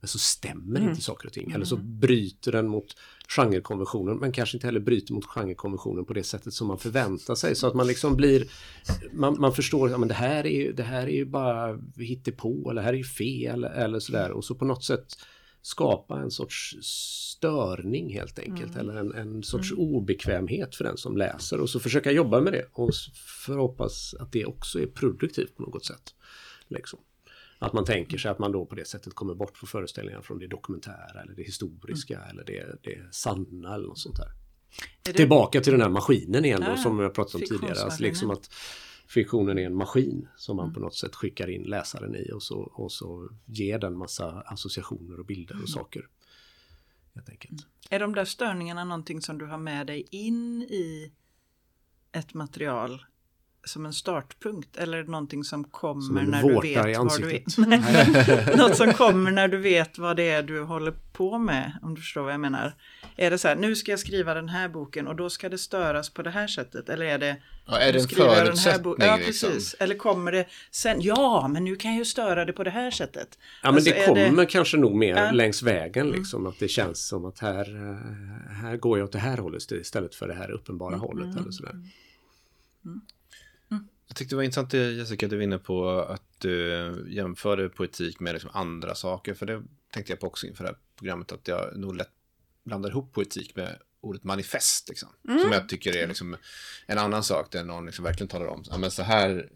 [0.00, 0.90] Men så stämmer mm.
[0.90, 1.44] inte saker och ting.
[1.44, 1.54] Mm.
[1.54, 2.96] Eller så bryter den mot
[3.28, 7.54] genrekonventionen men kanske inte heller bryter mot genrekonventionen på det sättet som man förväntar sig.
[7.54, 8.44] Så att man liksom blir...
[9.12, 12.82] Man, man förstår att ja, det, här är, det här är ju bara hittepå eller
[12.82, 14.30] det här är ju fel eller sådär.
[14.30, 15.16] Och så på något sätt
[15.62, 18.74] skapa en sorts störning helt enkelt.
[18.74, 18.78] Mm.
[18.78, 19.84] Eller en, en sorts mm.
[19.84, 21.60] obekvämhet för den som läser.
[21.60, 22.66] Och så försöka jobba med det.
[22.72, 22.90] Och
[23.46, 26.14] förhoppas att det också är produktivt på något sätt.
[26.68, 26.98] Liksom.
[27.58, 30.38] Att man tänker sig att man då på det sättet kommer bort från föreställningar från
[30.38, 32.30] det dokumentära eller det historiska mm.
[32.30, 34.28] eller det, det sanna eller något sånt där.
[35.02, 35.12] Det...
[35.12, 37.80] Tillbaka till den här maskinen igen då, som jag pratat om tidigare.
[37.80, 38.50] Alltså liksom att
[39.10, 40.74] fiktionen är en maskin som man mm.
[40.74, 45.20] på något sätt skickar in läsaren i och så, och så ger den massa associationer
[45.20, 45.66] och bilder och mm.
[45.66, 46.08] saker.
[47.14, 47.50] Helt enkelt.
[47.50, 47.64] Mm.
[47.90, 51.12] Är de där störningarna någonting som du har med dig in i
[52.12, 53.04] ett material
[53.64, 57.30] som en startpunkt eller är det någonting som kommer som när du vet vad du
[57.30, 58.56] är?
[58.56, 62.00] Något som kommer när du vet vad det är du håller på med, om du
[62.00, 62.74] förstår vad jag menar.
[63.16, 65.58] Är det så här, nu ska jag skriva den här boken och då ska det
[65.58, 66.88] störas på det här sättet?
[66.88, 67.36] Eller är det...
[67.70, 68.94] Ja, är det en förutsättning?
[68.98, 69.42] Ja, precis.
[69.42, 69.76] Liksom?
[69.84, 72.90] Eller kommer det sen, ja, men nu kan jag ju störa det på det här
[72.90, 73.38] sättet.
[73.62, 74.46] Ja, men alltså, det kommer det...
[74.46, 75.30] kanske nog mer ja.
[75.30, 76.18] längs vägen, mm.
[76.18, 76.46] liksom.
[76.46, 80.14] Att det känns som att här, eh, här går jag åt det här hållet istället
[80.14, 81.00] för det här uppenbara mm.
[81.00, 81.36] hållet.
[81.36, 81.74] Eller sådär.
[82.84, 83.00] Mm.
[84.10, 88.32] Jag tyckte det var intressant Jessica, du var inne på att du jämförde poetik med
[88.32, 89.34] liksom andra saker.
[89.34, 92.10] För det tänkte jag på också inför det här programmet, att jag nog lätt
[92.64, 94.88] blandar ihop poetik med ordet manifest.
[94.88, 95.40] Liksom, mm.
[95.40, 96.36] Som jag tycker är liksom
[96.86, 99.48] en annan sak, där någon liksom verkligen talar om, ja, men så här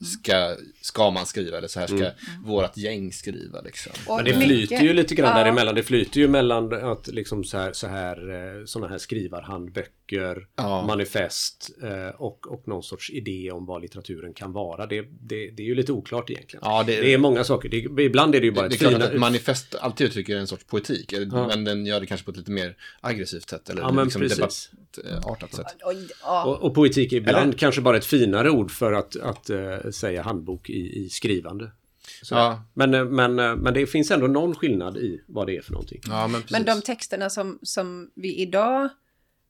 [0.00, 2.12] ska, ska man skriva eller så här ska mm.
[2.44, 3.92] vårat gäng skriva liksom.
[4.08, 5.44] Men det flyter ju lite grann ja.
[5.44, 5.74] däremellan.
[5.74, 10.86] Det flyter ju mellan att liksom så här, så här eh, sådana här skrivarhandböcker, ja.
[10.86, 14.86] manifest eh, och, och någon sorts idé om vad litteraturen kan vara.
[14.86, 16.62] Det, det, det är ju lite oklart egentligen.
[16.64, 17.68] Ja, det, det är många saker.
[17.68, 20.06] Det, ibland är det ju bara det, ett Det är klart att ett manifest alltid
[20.06, 21.12] uttrycker en sorts poetik.
[21.12, 21.46] Ja.
[21.46, 23.70] Men den gör det kanske på ett lite mer aggressivt sätt.
[23.70, 24.70] Eller ja, men liksom precis.
[24.94, 25.76] debattartat sätt.
[26.46, 27.52] Och, och poetik är ibland eller?
[27.52, 31.70] kanske bara ett finare ord för att, att uh, säga handbok i, i skrivande.
[32.30, 32.62] Ja.
[32.74, 36.00] Men, eh, men, men det finns ändå någon skillnad i vad det är för någonting.
[36.06, 38.88] Ja, men, men, de texterna som, som vi idag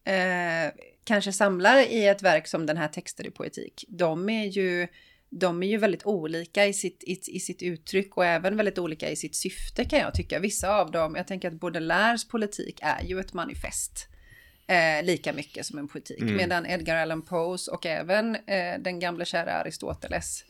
[0.06, 0.72] eh,
[1.04, 4.88] kanske samlar i ett verk som den här texter i poetik, de är ju
[5.28, 9.10] de är ju väldigt olika i sitt, i, i, sitt uttryck och även väldigt olika
[9.10, 10.38] i sitt syfte kan jag tycka.
[10.38, 14.08] Vissa av dem, jag tänker att Baudelaires politik är ju ett manifest.
[14.66, 16.20] Eh, lika mycket som en poetik.
[16.20, 16.36] Mm.
[16.36, 20.44] Medan Edgar Allan Poes och även eh, den gamla kära Aristoteles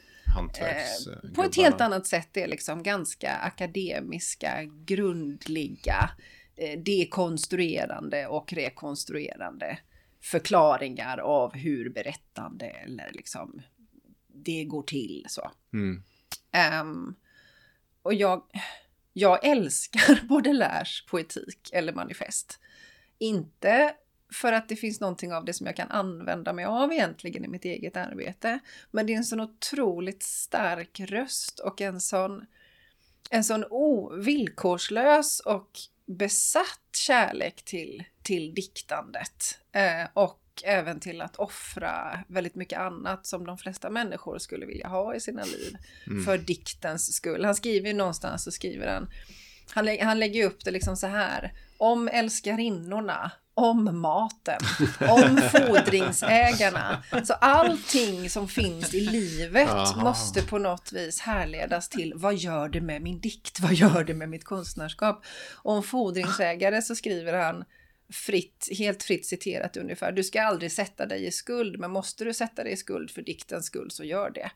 [0.60, 6.35] eh, på ett helt annat sätt är liksom ganska akademiska, grundliga, eh,
[6.78, 9.78] dekonstruerande och rekonstruerande
[10.20, 13.62] förklaringar av hur berättande eller liksom
[14.26, 15.50] det går till så.
[15.72, 16.02] Mm.
[16.80, 17.16] Um,
[18.02, 18.42] och jag,
[19.12, 22.60] jag älskar Baudelaires poetik eller manifest.
[23.18, 23.94] Inte
[24.32, 27.48] för att det finns någonting av det som jag kan använda mig av egentligen i
[27.48, 28.58] mitt eget arbete.
[28.90, 32.46] Men det är en sån otroligt stark röst och en sån,
[33.30, 35.70] en sån ovillkorslös och
[36.06, 39.58] besatt kärlek till, till diktandet.
[39.72, 44.88] Eh, och även till att offra väldigt mycket annat som de flesta människor skulle vilja
[44.88, 45.76] ha i sina liv.
[46.06, 46.24] Mm.
[46.24, 47.44] För diktens skull.
[47.44, 49.10] Han skriver ju någonstans så skriver han
[49.70, 51.52] Han, lä han lägger upp det liksom så här.
[51.78, 54.58] Om älskarinnorna, om maten,
[55.00, 57.02] om fordringsägarna.
[57.24, 60.02] Så allting som finns i livet Aha.
[60.02, 63.60] måste på något vis härledas till vad gör det med min dikt?
[63.60, 65.24] Vad gör det med mitt konstnärskap?
[65.54, 67.64] Och om fordringsägare så skriver han
[68.12, 70.12] fritt, helt fritt citerat ungefär.
[70.12, 73.22] Du ska aldrig sätta dig i skuld, men måste du sätta dig i skuld för
[73.22, 74.50] diktens skull så gör det.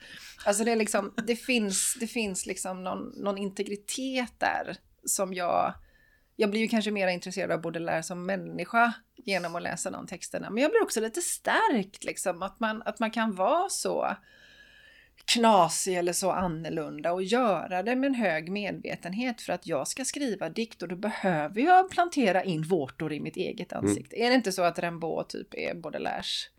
[0.45, 5.75] Alltså det är liksom, det finns, det finns liksom någon, någon integritet där som jag,
[6.40, 10.50] jag blir ju kanske mer intresserad av Baudelaire som människa genom att läsa de texterna,
[10.50, 14.16] men jag blir också lite stärkt liksom att man, att man kan vara så
[15.24, 20.05] knasig eller så annorlunda och göra det med en hög medvetenhet för att jag ska
[20.05, 24.16] skriva dikt och då behöver jag plantera in vårtor i mitt eget ansikte.
[24.16, 26.50] Är det inte så att Rimbaud typ är Baudelaires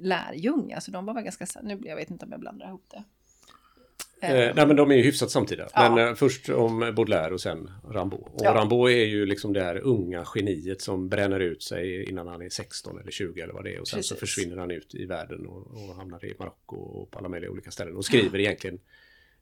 [0.00, 0.72] lärjung?
[0.72, 3.04] Alltså de var väl ganska, nu jag vet inte om jag blandar ihop det.
[4.22, 5.68] Eh, nej men de är ju hyfsat samtida.
[5.74, 5.94] Ja.
[5.94, 8.22] Men eh, först om Baudelaire och sen Rimbaud.
[8.22, 8.60] Och Ja.
[8.60, 12.48] Rimbaud är ju liksom det här unga geniet som bränner ut sig innan han är
[12.48, 13.80] 16 eller 20 eller vad det är.
[13.80, 14.34] Och sen så Precis.
[14.34, 17.70] försvinner han ut i världen och, och hamnar i Marocko och på alla möjliga olika
[17.70, 17.96] ställen.
[17.96, 18.78] Och skriver egentligen,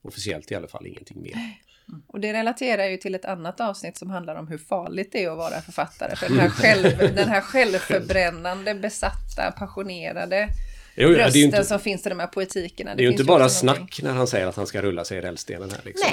[0.03, 1.35] officiellt i alla fall, ingenting mer.
[2.07, 5.31] Och det relaterar ju till ett annat avsnitt som handlar om hur farligt det är
[5.31, 6.17] att vara författare.
[6.17, 10.49] För den här, själv, den här självförbrännande, besatta, passionerade
[10.95, 12.95] Jo, det rösten ju inte, som finns i de här poetikerna.
[12.95, 15.05] det är ju inte bara också någonting- snack när han säger att han ska rulla
[15.05, 15.81] sig i rällstenen här.
[15.85, 16.11] Liksom.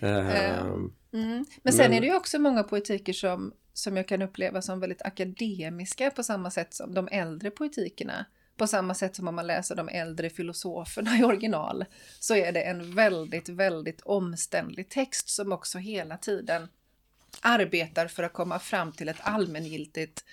[0.00, 0.12] Nej.
[0.12, 1.44] Ehm, Mm.
[1.62, 4.80] Men sen Men- är det ju också många poetiker som, som jag kan uppleva som
[4.80, 8.24] väldigt akademiska på samma sätt som de äldre poetikerna.
[8.56, 11.84] På samma sätt som om man läser de äldre filosoferna i original.
[12.20, 16.68] Så är det en väldigt, väldigt omständlig text som också hela tiden
[17.40, 20.24] arbetar för att komma fram till ett allmängiltigt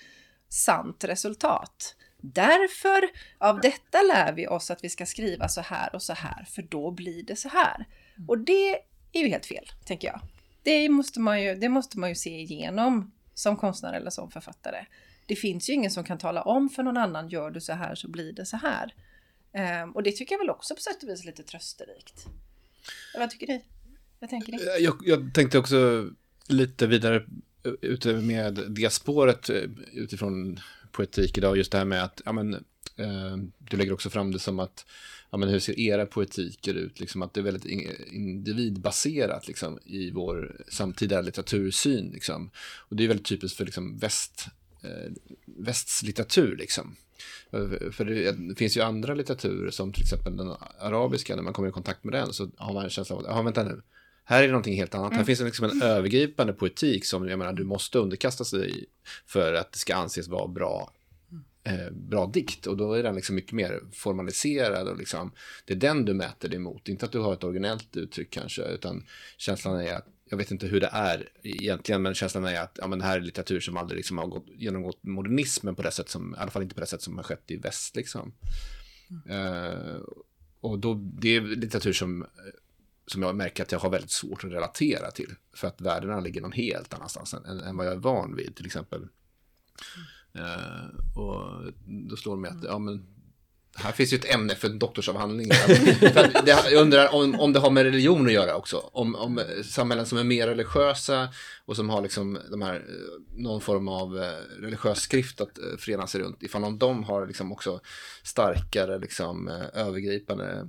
[0.49, 1.95] sant resultat.
[2.33, 6.45] Därför, av detta lär vi oss att vi ska skriva så här och så här,
[6.49, 7.85] för då blir det så här.
[8.27, 8.75] Och det
[9.11, 10.21] är ju helt fel, tänker jag.
[10.63, 14.85] Det måste man ju, det måste man ju se igenom som konstnär eller som författare.
[15.25, 17.95] Det finns ju ingen som kan tala om för någon annan, gör du så här
[17.95, 18.93] så blir det så här.
[19.53, 22.25] Ehm, och det tycker jag väl också på sätt och vis lite trösterikt.
[23.17, 23.65] Vad tycker ni?
[24.19, 24.59] Vad tänker ni?
[24.79, 26.09] Jag, jag tänkte också
[26.47, 27.15] lite vidare
[27.63, 30.59] eh, ute med det spåret eh, utifrån
[30.95, 32.53] poetik idag, just det här med att, ja men,
[32.95, 34.85] eh, du lägger också fram det som att,
[35.31, 37.65] ja men hur ser era poetiker ut, liksom att det är väldigt
[38.11, 42.51] individbaserat liksom i vår samtida litteratursyn liksom.
[42.89, 44.45] Och det är väldigt typiskt för liksom väst,
[44.83, 45.11] eh,
[45.45, 46.95] västs litteratur liksom.
[47.91, 51.69] För- det, det finns ju andra litteraturer som till exempel den arabiska, när man kommer
[51.69, 53.81] i kontakt med den så har man en känsla av att, ja vänta nu,
[54.25, 55.13] här är det någonting helt annat.
[55.13, 58.85] Här finns det liksom en övergripande poetik som jag menar, du måste underkasta sig
[59.25, 60.91] för att det ska anses vara bra,
[61.63, 62.67] eh, bra dikt.
[62.67, 65.31] Och då är den liksom mycket mer formaliserad och liksom,
[65.65, 66.87] det är den du mäter dig mot.
[66.87, 69.05] Inte att du har ett originellt uttryck kanske, utan
[69.37, 72.87] känslan är att jag vet inte hur det är egentligen, men känslan är att ja,
[72.87, 76.09] men det här är litteratur som aldrig liksom har gått, genomgått modernismen på det sätt
[76.09, 77.95] som, i alla fall inte på det sätt som har skett i väst.
[77.95, 78.33] Liksom.
[79.29, 79.99] Eh,
[80.61, 82.25] och då, det är litteratur som,
[83.07, 85.35] som jag märker att jag har väldigt svårt att relatera till.
[85.53, 88.65] För att värdena ligger någon helt annanstans än, än, vad jag är van vid, till
[88.65, 89.07] exempel.
[90.33, 91.73] Eh, och
[92.09, 93.05] då slår det mig att, ja men,
[93.75, 95.51] här finns ju ett ämne för en doktorsavhandling.
[95.99, 98.77] för att det, jag undrar om, om det har med religion att göra också.
[98.77, 101.29] Om, om samhällen som är mer religiösa
[101.67, 102.81] och som har liksom de här, eh,
[103.43, 106.43] någon form av eh, religiös skrift att eh, förena sig runt.
[106.43, 107.79] Ifall om de har liksom också
[108.23, 110.67] starkare liksom, eh, övergripande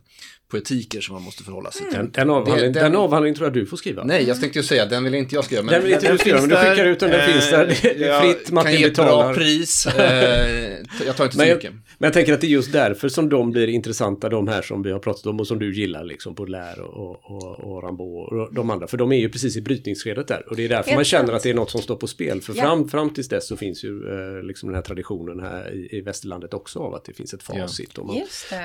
[0.51, 1.99] poetiker som man måste förhålla sig till.
[1.99, 4.05] den, den, avhandling, Det- den, den- avhandlingen tror jag du får skriva.
[4.05, 5.63] Nej, jag tänkte ju säga, den vill inte jag skriva.
[5.63, 7.67] Men Den vill inte du skriva, men du skickar ut den, den Eh, finns där.
[7.83, 9.25] Det är fritt, Martin kan ge ett betalar.
[9.25, 9.87] bra pris.
[9.87, 11.73] Eh, jag tar inte så Men jag, mycket.
[11.73, 14.83] men jag tänker att det är just därför som de blir intressanta, de här som
[14.83, 18.55] vi har pratat om och som du gillar, liksom Baudelaire och, och, och Rimbaud och
[18.55, 18.87] de andra.
[18.87, 20.49] För de är ju precis i brytningsskedet där.
[20.51, 22.41] Och det är därför Helt man känner att det är något som står på spel.
[22.41, 22.63] För Ja.
[22.63, 24.09] fram, fram tills dess så finns ju
[24.39, 27.43] eh, liksom den här traditionen här i, i västerlandet också av att det finns ett
[27.43, 27.99] facit.
[27.99, 28.17] Och man,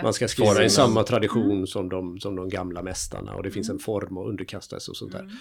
[0.04, 3.70] man ska skriva i samma tradition som, de, som de gamla mästarna och det finns
[3.70, 5.32] en form att underkasta sig och sånt där.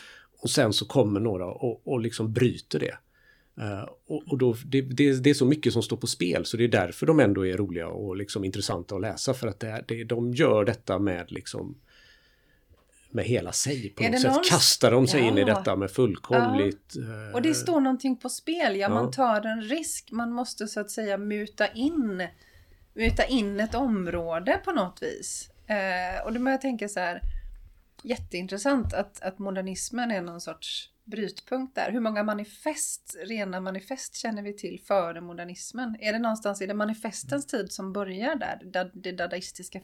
[0.42, 2.96] Och sen så kommer några och, och liksom bryter det.
[3.60, 6.56] Eh, och och då, det, det, det är så mycket som står på spel så
[6.56, 9.68] det är därför de ändå är roliga och liksom intressanta att läsa för att det,
[9.68, 11.74] är- det, de gör detta med liksom
[13.12, 14.32] med hela sig på Är något sätt.
[14.32, 15.46] någon- Kastar de sig in i Ja.
[15.46, 16.96] detta med fullkomligt...
[16.96, 18.88] eh, Och det står någonting på spel, ja, Ja.
[18.88, 22.26] man tar en risk, man måste så att säga muta in,
[22.94, 25.50] muta in ett område på något vis.
[25.66, 27.20] Eh, och då börjar jag tänka så här,
[28.02, 31.90] jätteintressant att, att modernismen är någon sorts brytpunkt där.
[31.92, 35.96] Hur många manifest, rena manifest känner vi till före modernismen?
[36.00, 38.60] Är det någonstans, är det manifestens tid som börjar där?
[38.64, 39.80] Da- Det dadaistiska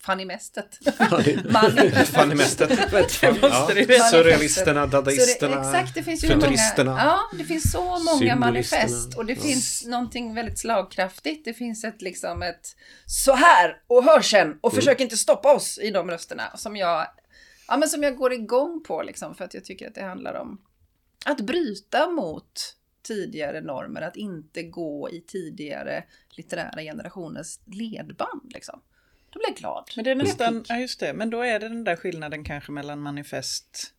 [0.00, 0.78] fanimestet?
[2.06, 2.68] Fanimestet.
[3.68, 6.96] Det det surrealisterna, Så det, dadaisterna, exakt, det finns ju hur många, futuristerna.
[6.98, 9.42] ja, det finns så många manifest och det Ja.
[9.42, 11.44] finns någonting väldigt slagkraftigt.
[11.44, 12.76] Det finns ett liksom ett
[13.06, 17.06] så här och hör sen och försök inte stoppa oss i de rösterna som jag,
[17.68, 20.34] ja men som jag går igång på liksom för att jag tycker att det handlar
[20.34, 20.60] om
[21.24, 28.80] att bryta mot tidigare normer, att inte gå i tidigare litterära generationers ledband liksom.
[29.30, 29.90] Då blir jag glad.
[29.96, 32.72] Men det är nästan, ja just det, men då är det den där skillnaden kanske
[32.72, 33.94] mellan manifest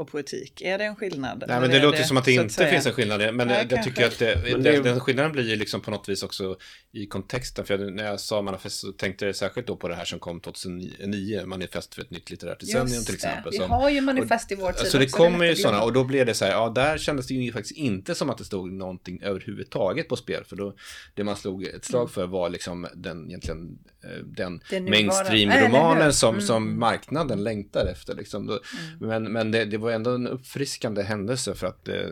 [0.00, 0.62] och poetik.
[0.62, 1.44] Är det en skillnad?
[1.48, 3.34] Nej, men det låter som att det inte säga- finns en skillnad.
[3.34, 6.08] Men Nej, jag tycker att det, det, det- den skillnaden blir ju liksom på något
[6.08, 6.56] vis också
[6.92, 7.64] i kontexten.
[7.64, 10.18] För jag, när jag sa manifest så tänkte jag särskilt då på det här som
[10.18, 13.12] kom 2009, manifest för ett nytt litterärt decennium till det.
[13.12, 13.52] exempel.
[13.52, 15.82] Vi som- har ju manifest i vår tid Så det också, kommer ju att sådana
[15.82, 18.38] och då blev det så här, ja där kändes det ju faktiskt inte som att
[18.38, 20.44] det stod någonting överhuvudtaget på spel.
[20.44, 20.74] För då,
[21.14, 26.34] det man slog ett slag för var liksom den egentligen eh, den Det mainstream-romanen som,
[26.34, 26.46] Mm.
[26.46, 28.14] som marknaden längtar efter.
[28.14, 28.46] Liksom.
[28.46, 28.60] Då,
[29.00, 32.02] Men, men det, det var ändå en uppfriskande händelse för att det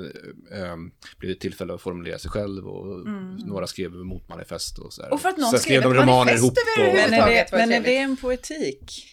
[0.52, 0.76] eh,
[1.18, 3.08] blev ett tillfälle att formulera sig själv och
[3.46, 5.08] några skrev motmanifest och så här.
[5.08, 5.14] Mm.
[5.14, 6.94] Och för att någon Sen skrev de ett romaner ihop och-.
[6.94, 9.04] Men är det, var men är det en poetik?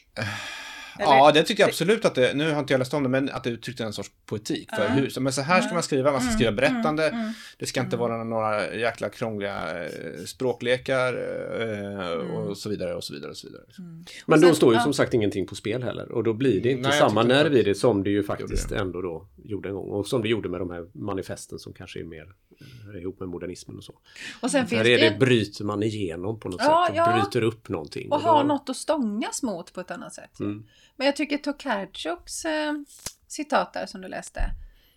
[1.00, 3.30] Ja, det tycker jag absolut att det, nu har inte jag läst om det, men
[3.30, 4.70] att det uttryckte en sorts poetik.
[4.76, 7.80] För hur, men så här ska man skriva, man ska skriva berättande, mm, det ska
[7.82, 11.14] inte vara några jäkla krångliga eh, språklekar
[11.62, 13.64] eh, och så vidare och så vidare och så vidare.
[14.26, 16.12] Men Och då står ju som sagt ingenting på spel heller.
[16.12, 19.02] Och då blir det inte Nej, samma nerv i det som det ju faktiskt ändå
[19.02, 19.89] då gjorde en gång.
[19.89, 22.26] Och som det gjorde med de här manifesten som kanske är mer
[22.93, 23.93] eh, ihop med modernismen och så.
[24.41, 26.98] Och sen finns Där är det, det bryter man igenom på något Ja, sätt och
[26.98, 27.14] ja.
[27.22, 28.12] bryter upp någonting.
[28.12, 30.39] och då- har något att stångas mot på ett annat sätt.
[30.39, 30.64] Mm.
[30.96, 32.74] Men jag tycker Tokarczuks eh,
[33.28, 34.41] citat där som du läste.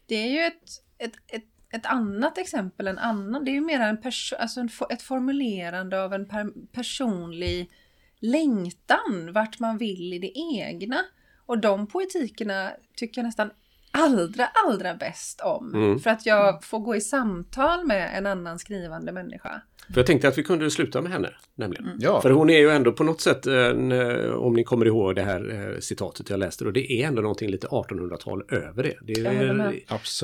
[0.07, 0.63] Det är ju ett,
[0.99, 3.45] ett, ett, ett annat exempel, en annan.
[3.45, 7.71] Det är ju mer en perso- alltså en, ett formulerande av en per, personlig
[8.19, 11.05] längtan vart man vill i det egna.
[11.47, 13.51] Och de poetikerna tycker jag nästan
[13.91, 15.75] allra, allra bäst om.
[15.75, 15.99] Mm.
[15.99, 19.63] För att jag får gå i samtal med en annan skrivande människa.
[19.93, 21.91] För jag tänkte att vi kunde sluta med henne, nämligen.
[21.99, 25.15] Ja, För hon är ju ändå på något sätt, en, eh, om ni kommer ihåg
[25.15, 28.95] det här eh, citatet jag läste, och det är ändå någonting lite 1800-tal över det.
[29.03, 29.55] Det är,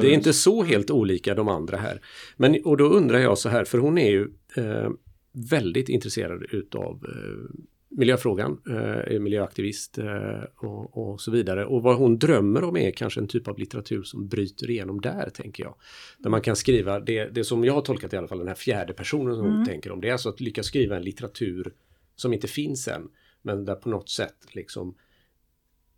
[0.03, 2.01] det är inte så helt olika de andra här.
[2.37, 4.91] Men, och då undrar jag så här, för hon är ju eh,
[5.33, 7.61] väldigt intresserad utav eh,
[7.97, 11.67] miljöfrågan, eh, är miljöaktivist eh, och, och så vidare.
[11.67, 15.31] Och vad hon drömmer om är kanske en typ av litteratur som bryter igenom där,
[15.31, 15.75] tänker jag.
[16.19, 18.55] Där man kan skriva, det, det som jag har tolkat i alla fall, den här
[18.55, 21.73] fjärde personen som hon tänker om, det är alltså att lyckas skriva en litteratur
[22.17, 23.09] som inte finns än,
[23.43, 24.95] men där på något sätt liksom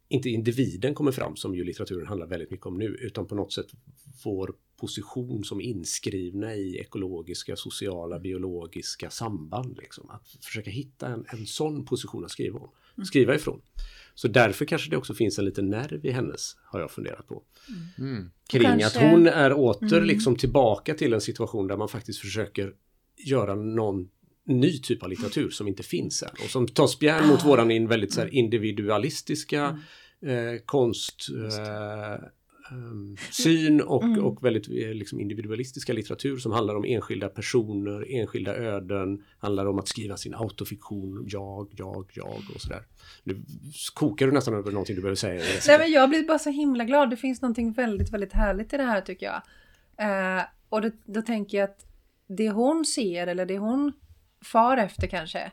[0.09, 3.53] inte individen kommer fram, som ju litteraturen handlar väldigt mycket om nu, utan på något
[3.53, 3.67] sätt
[4.25, 9.77] vår position som inskrivna i ekologiska, sociala, biologiska samband.
[9.79, 10.11] Liksom.
[10.11, 13.61] Att försöka hitta en, en sån position att skriva om, skriva ifrån.
[14.15, 17.43] Så därför kanske det också finns en liten nerv i hennes, har jag funderat på.
[17.99, 18.31] Mm.
[18.49, 20.05] Kring Kanske- att hon är åter Mm.
[20.05, 22.73] liksom tillbaka till en situation där man faktiskt försöker
[23.27, 24.09] göra någon
[24.47, 27.89] ny typ av litteratur som inte finns än och som tar spjärn mot våran in
[27.89, 28.37] väldigt så här, Mm.
[28.45, 29.81] individualistiska
[30.23, 32.25] eh, konst eh,
[32.71, 34.25] ehm, syn och, Mm.
[34.25, 39.79] och väldigt eh, liksom individualistiska litteratur som handlar om enskilda personer, enskilda öden, handlar om
[39.79, 42.83] att skriva sin autofiktion, jag, jag, jag och sådär.
[43.25, 43.43] Nu
[43.95, 45.43] kokar du nästan över någonting du behöver säga.
[45.69, 47.11] Nej men jag blir bara så himla glad.
[47.11, 49.43] Det finns någonting väldigt, väldigt härligt i det här tycker jag.
[50.39, 51.87] Eh, och då, då tänker jag att
[52.29, 53.93] det hon ser eller det hon
[54.45, 55.53] far efter kanske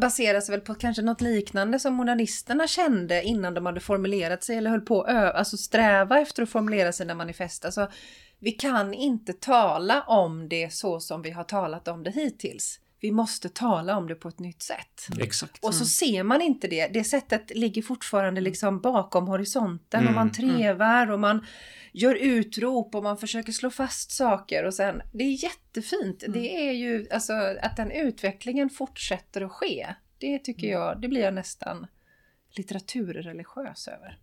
[0.00, 4.70] baseras väl på kanske något liknande som modernisterna kände innan de hade formulerat sig eller
[4.70, 7.64] höll på att alltså sträva efter att formulera sina manifest.
[7.64, 7.90] Alltså,
[8.38, 12.80] vi kan inte tala om det så som vi har talat om det hittills.
[13.00, 15.06] Vi måste tala om det på ett nytt sätt.
[15.20, 15.64] Exakt.
[15.64, 16.86] Och så ser man inte det.
[16.86, 20.14] Det sättet ligger fortfarande liksom bakom horisonten och Mm.
[20.14, 21.46] man trevar och man
[21.92, 26.24] gör utrop och man försöker slå fast saker och sen, det är jättefint.
[26.28, 27.32] Det är ju alltså
[27.62, 29.86] att den utvecklingen fortsätter att ske.
[30.18, 31.86] Det tycker jag, det blir jag nästan
[32.50, 34.18] litteraturreligiös över.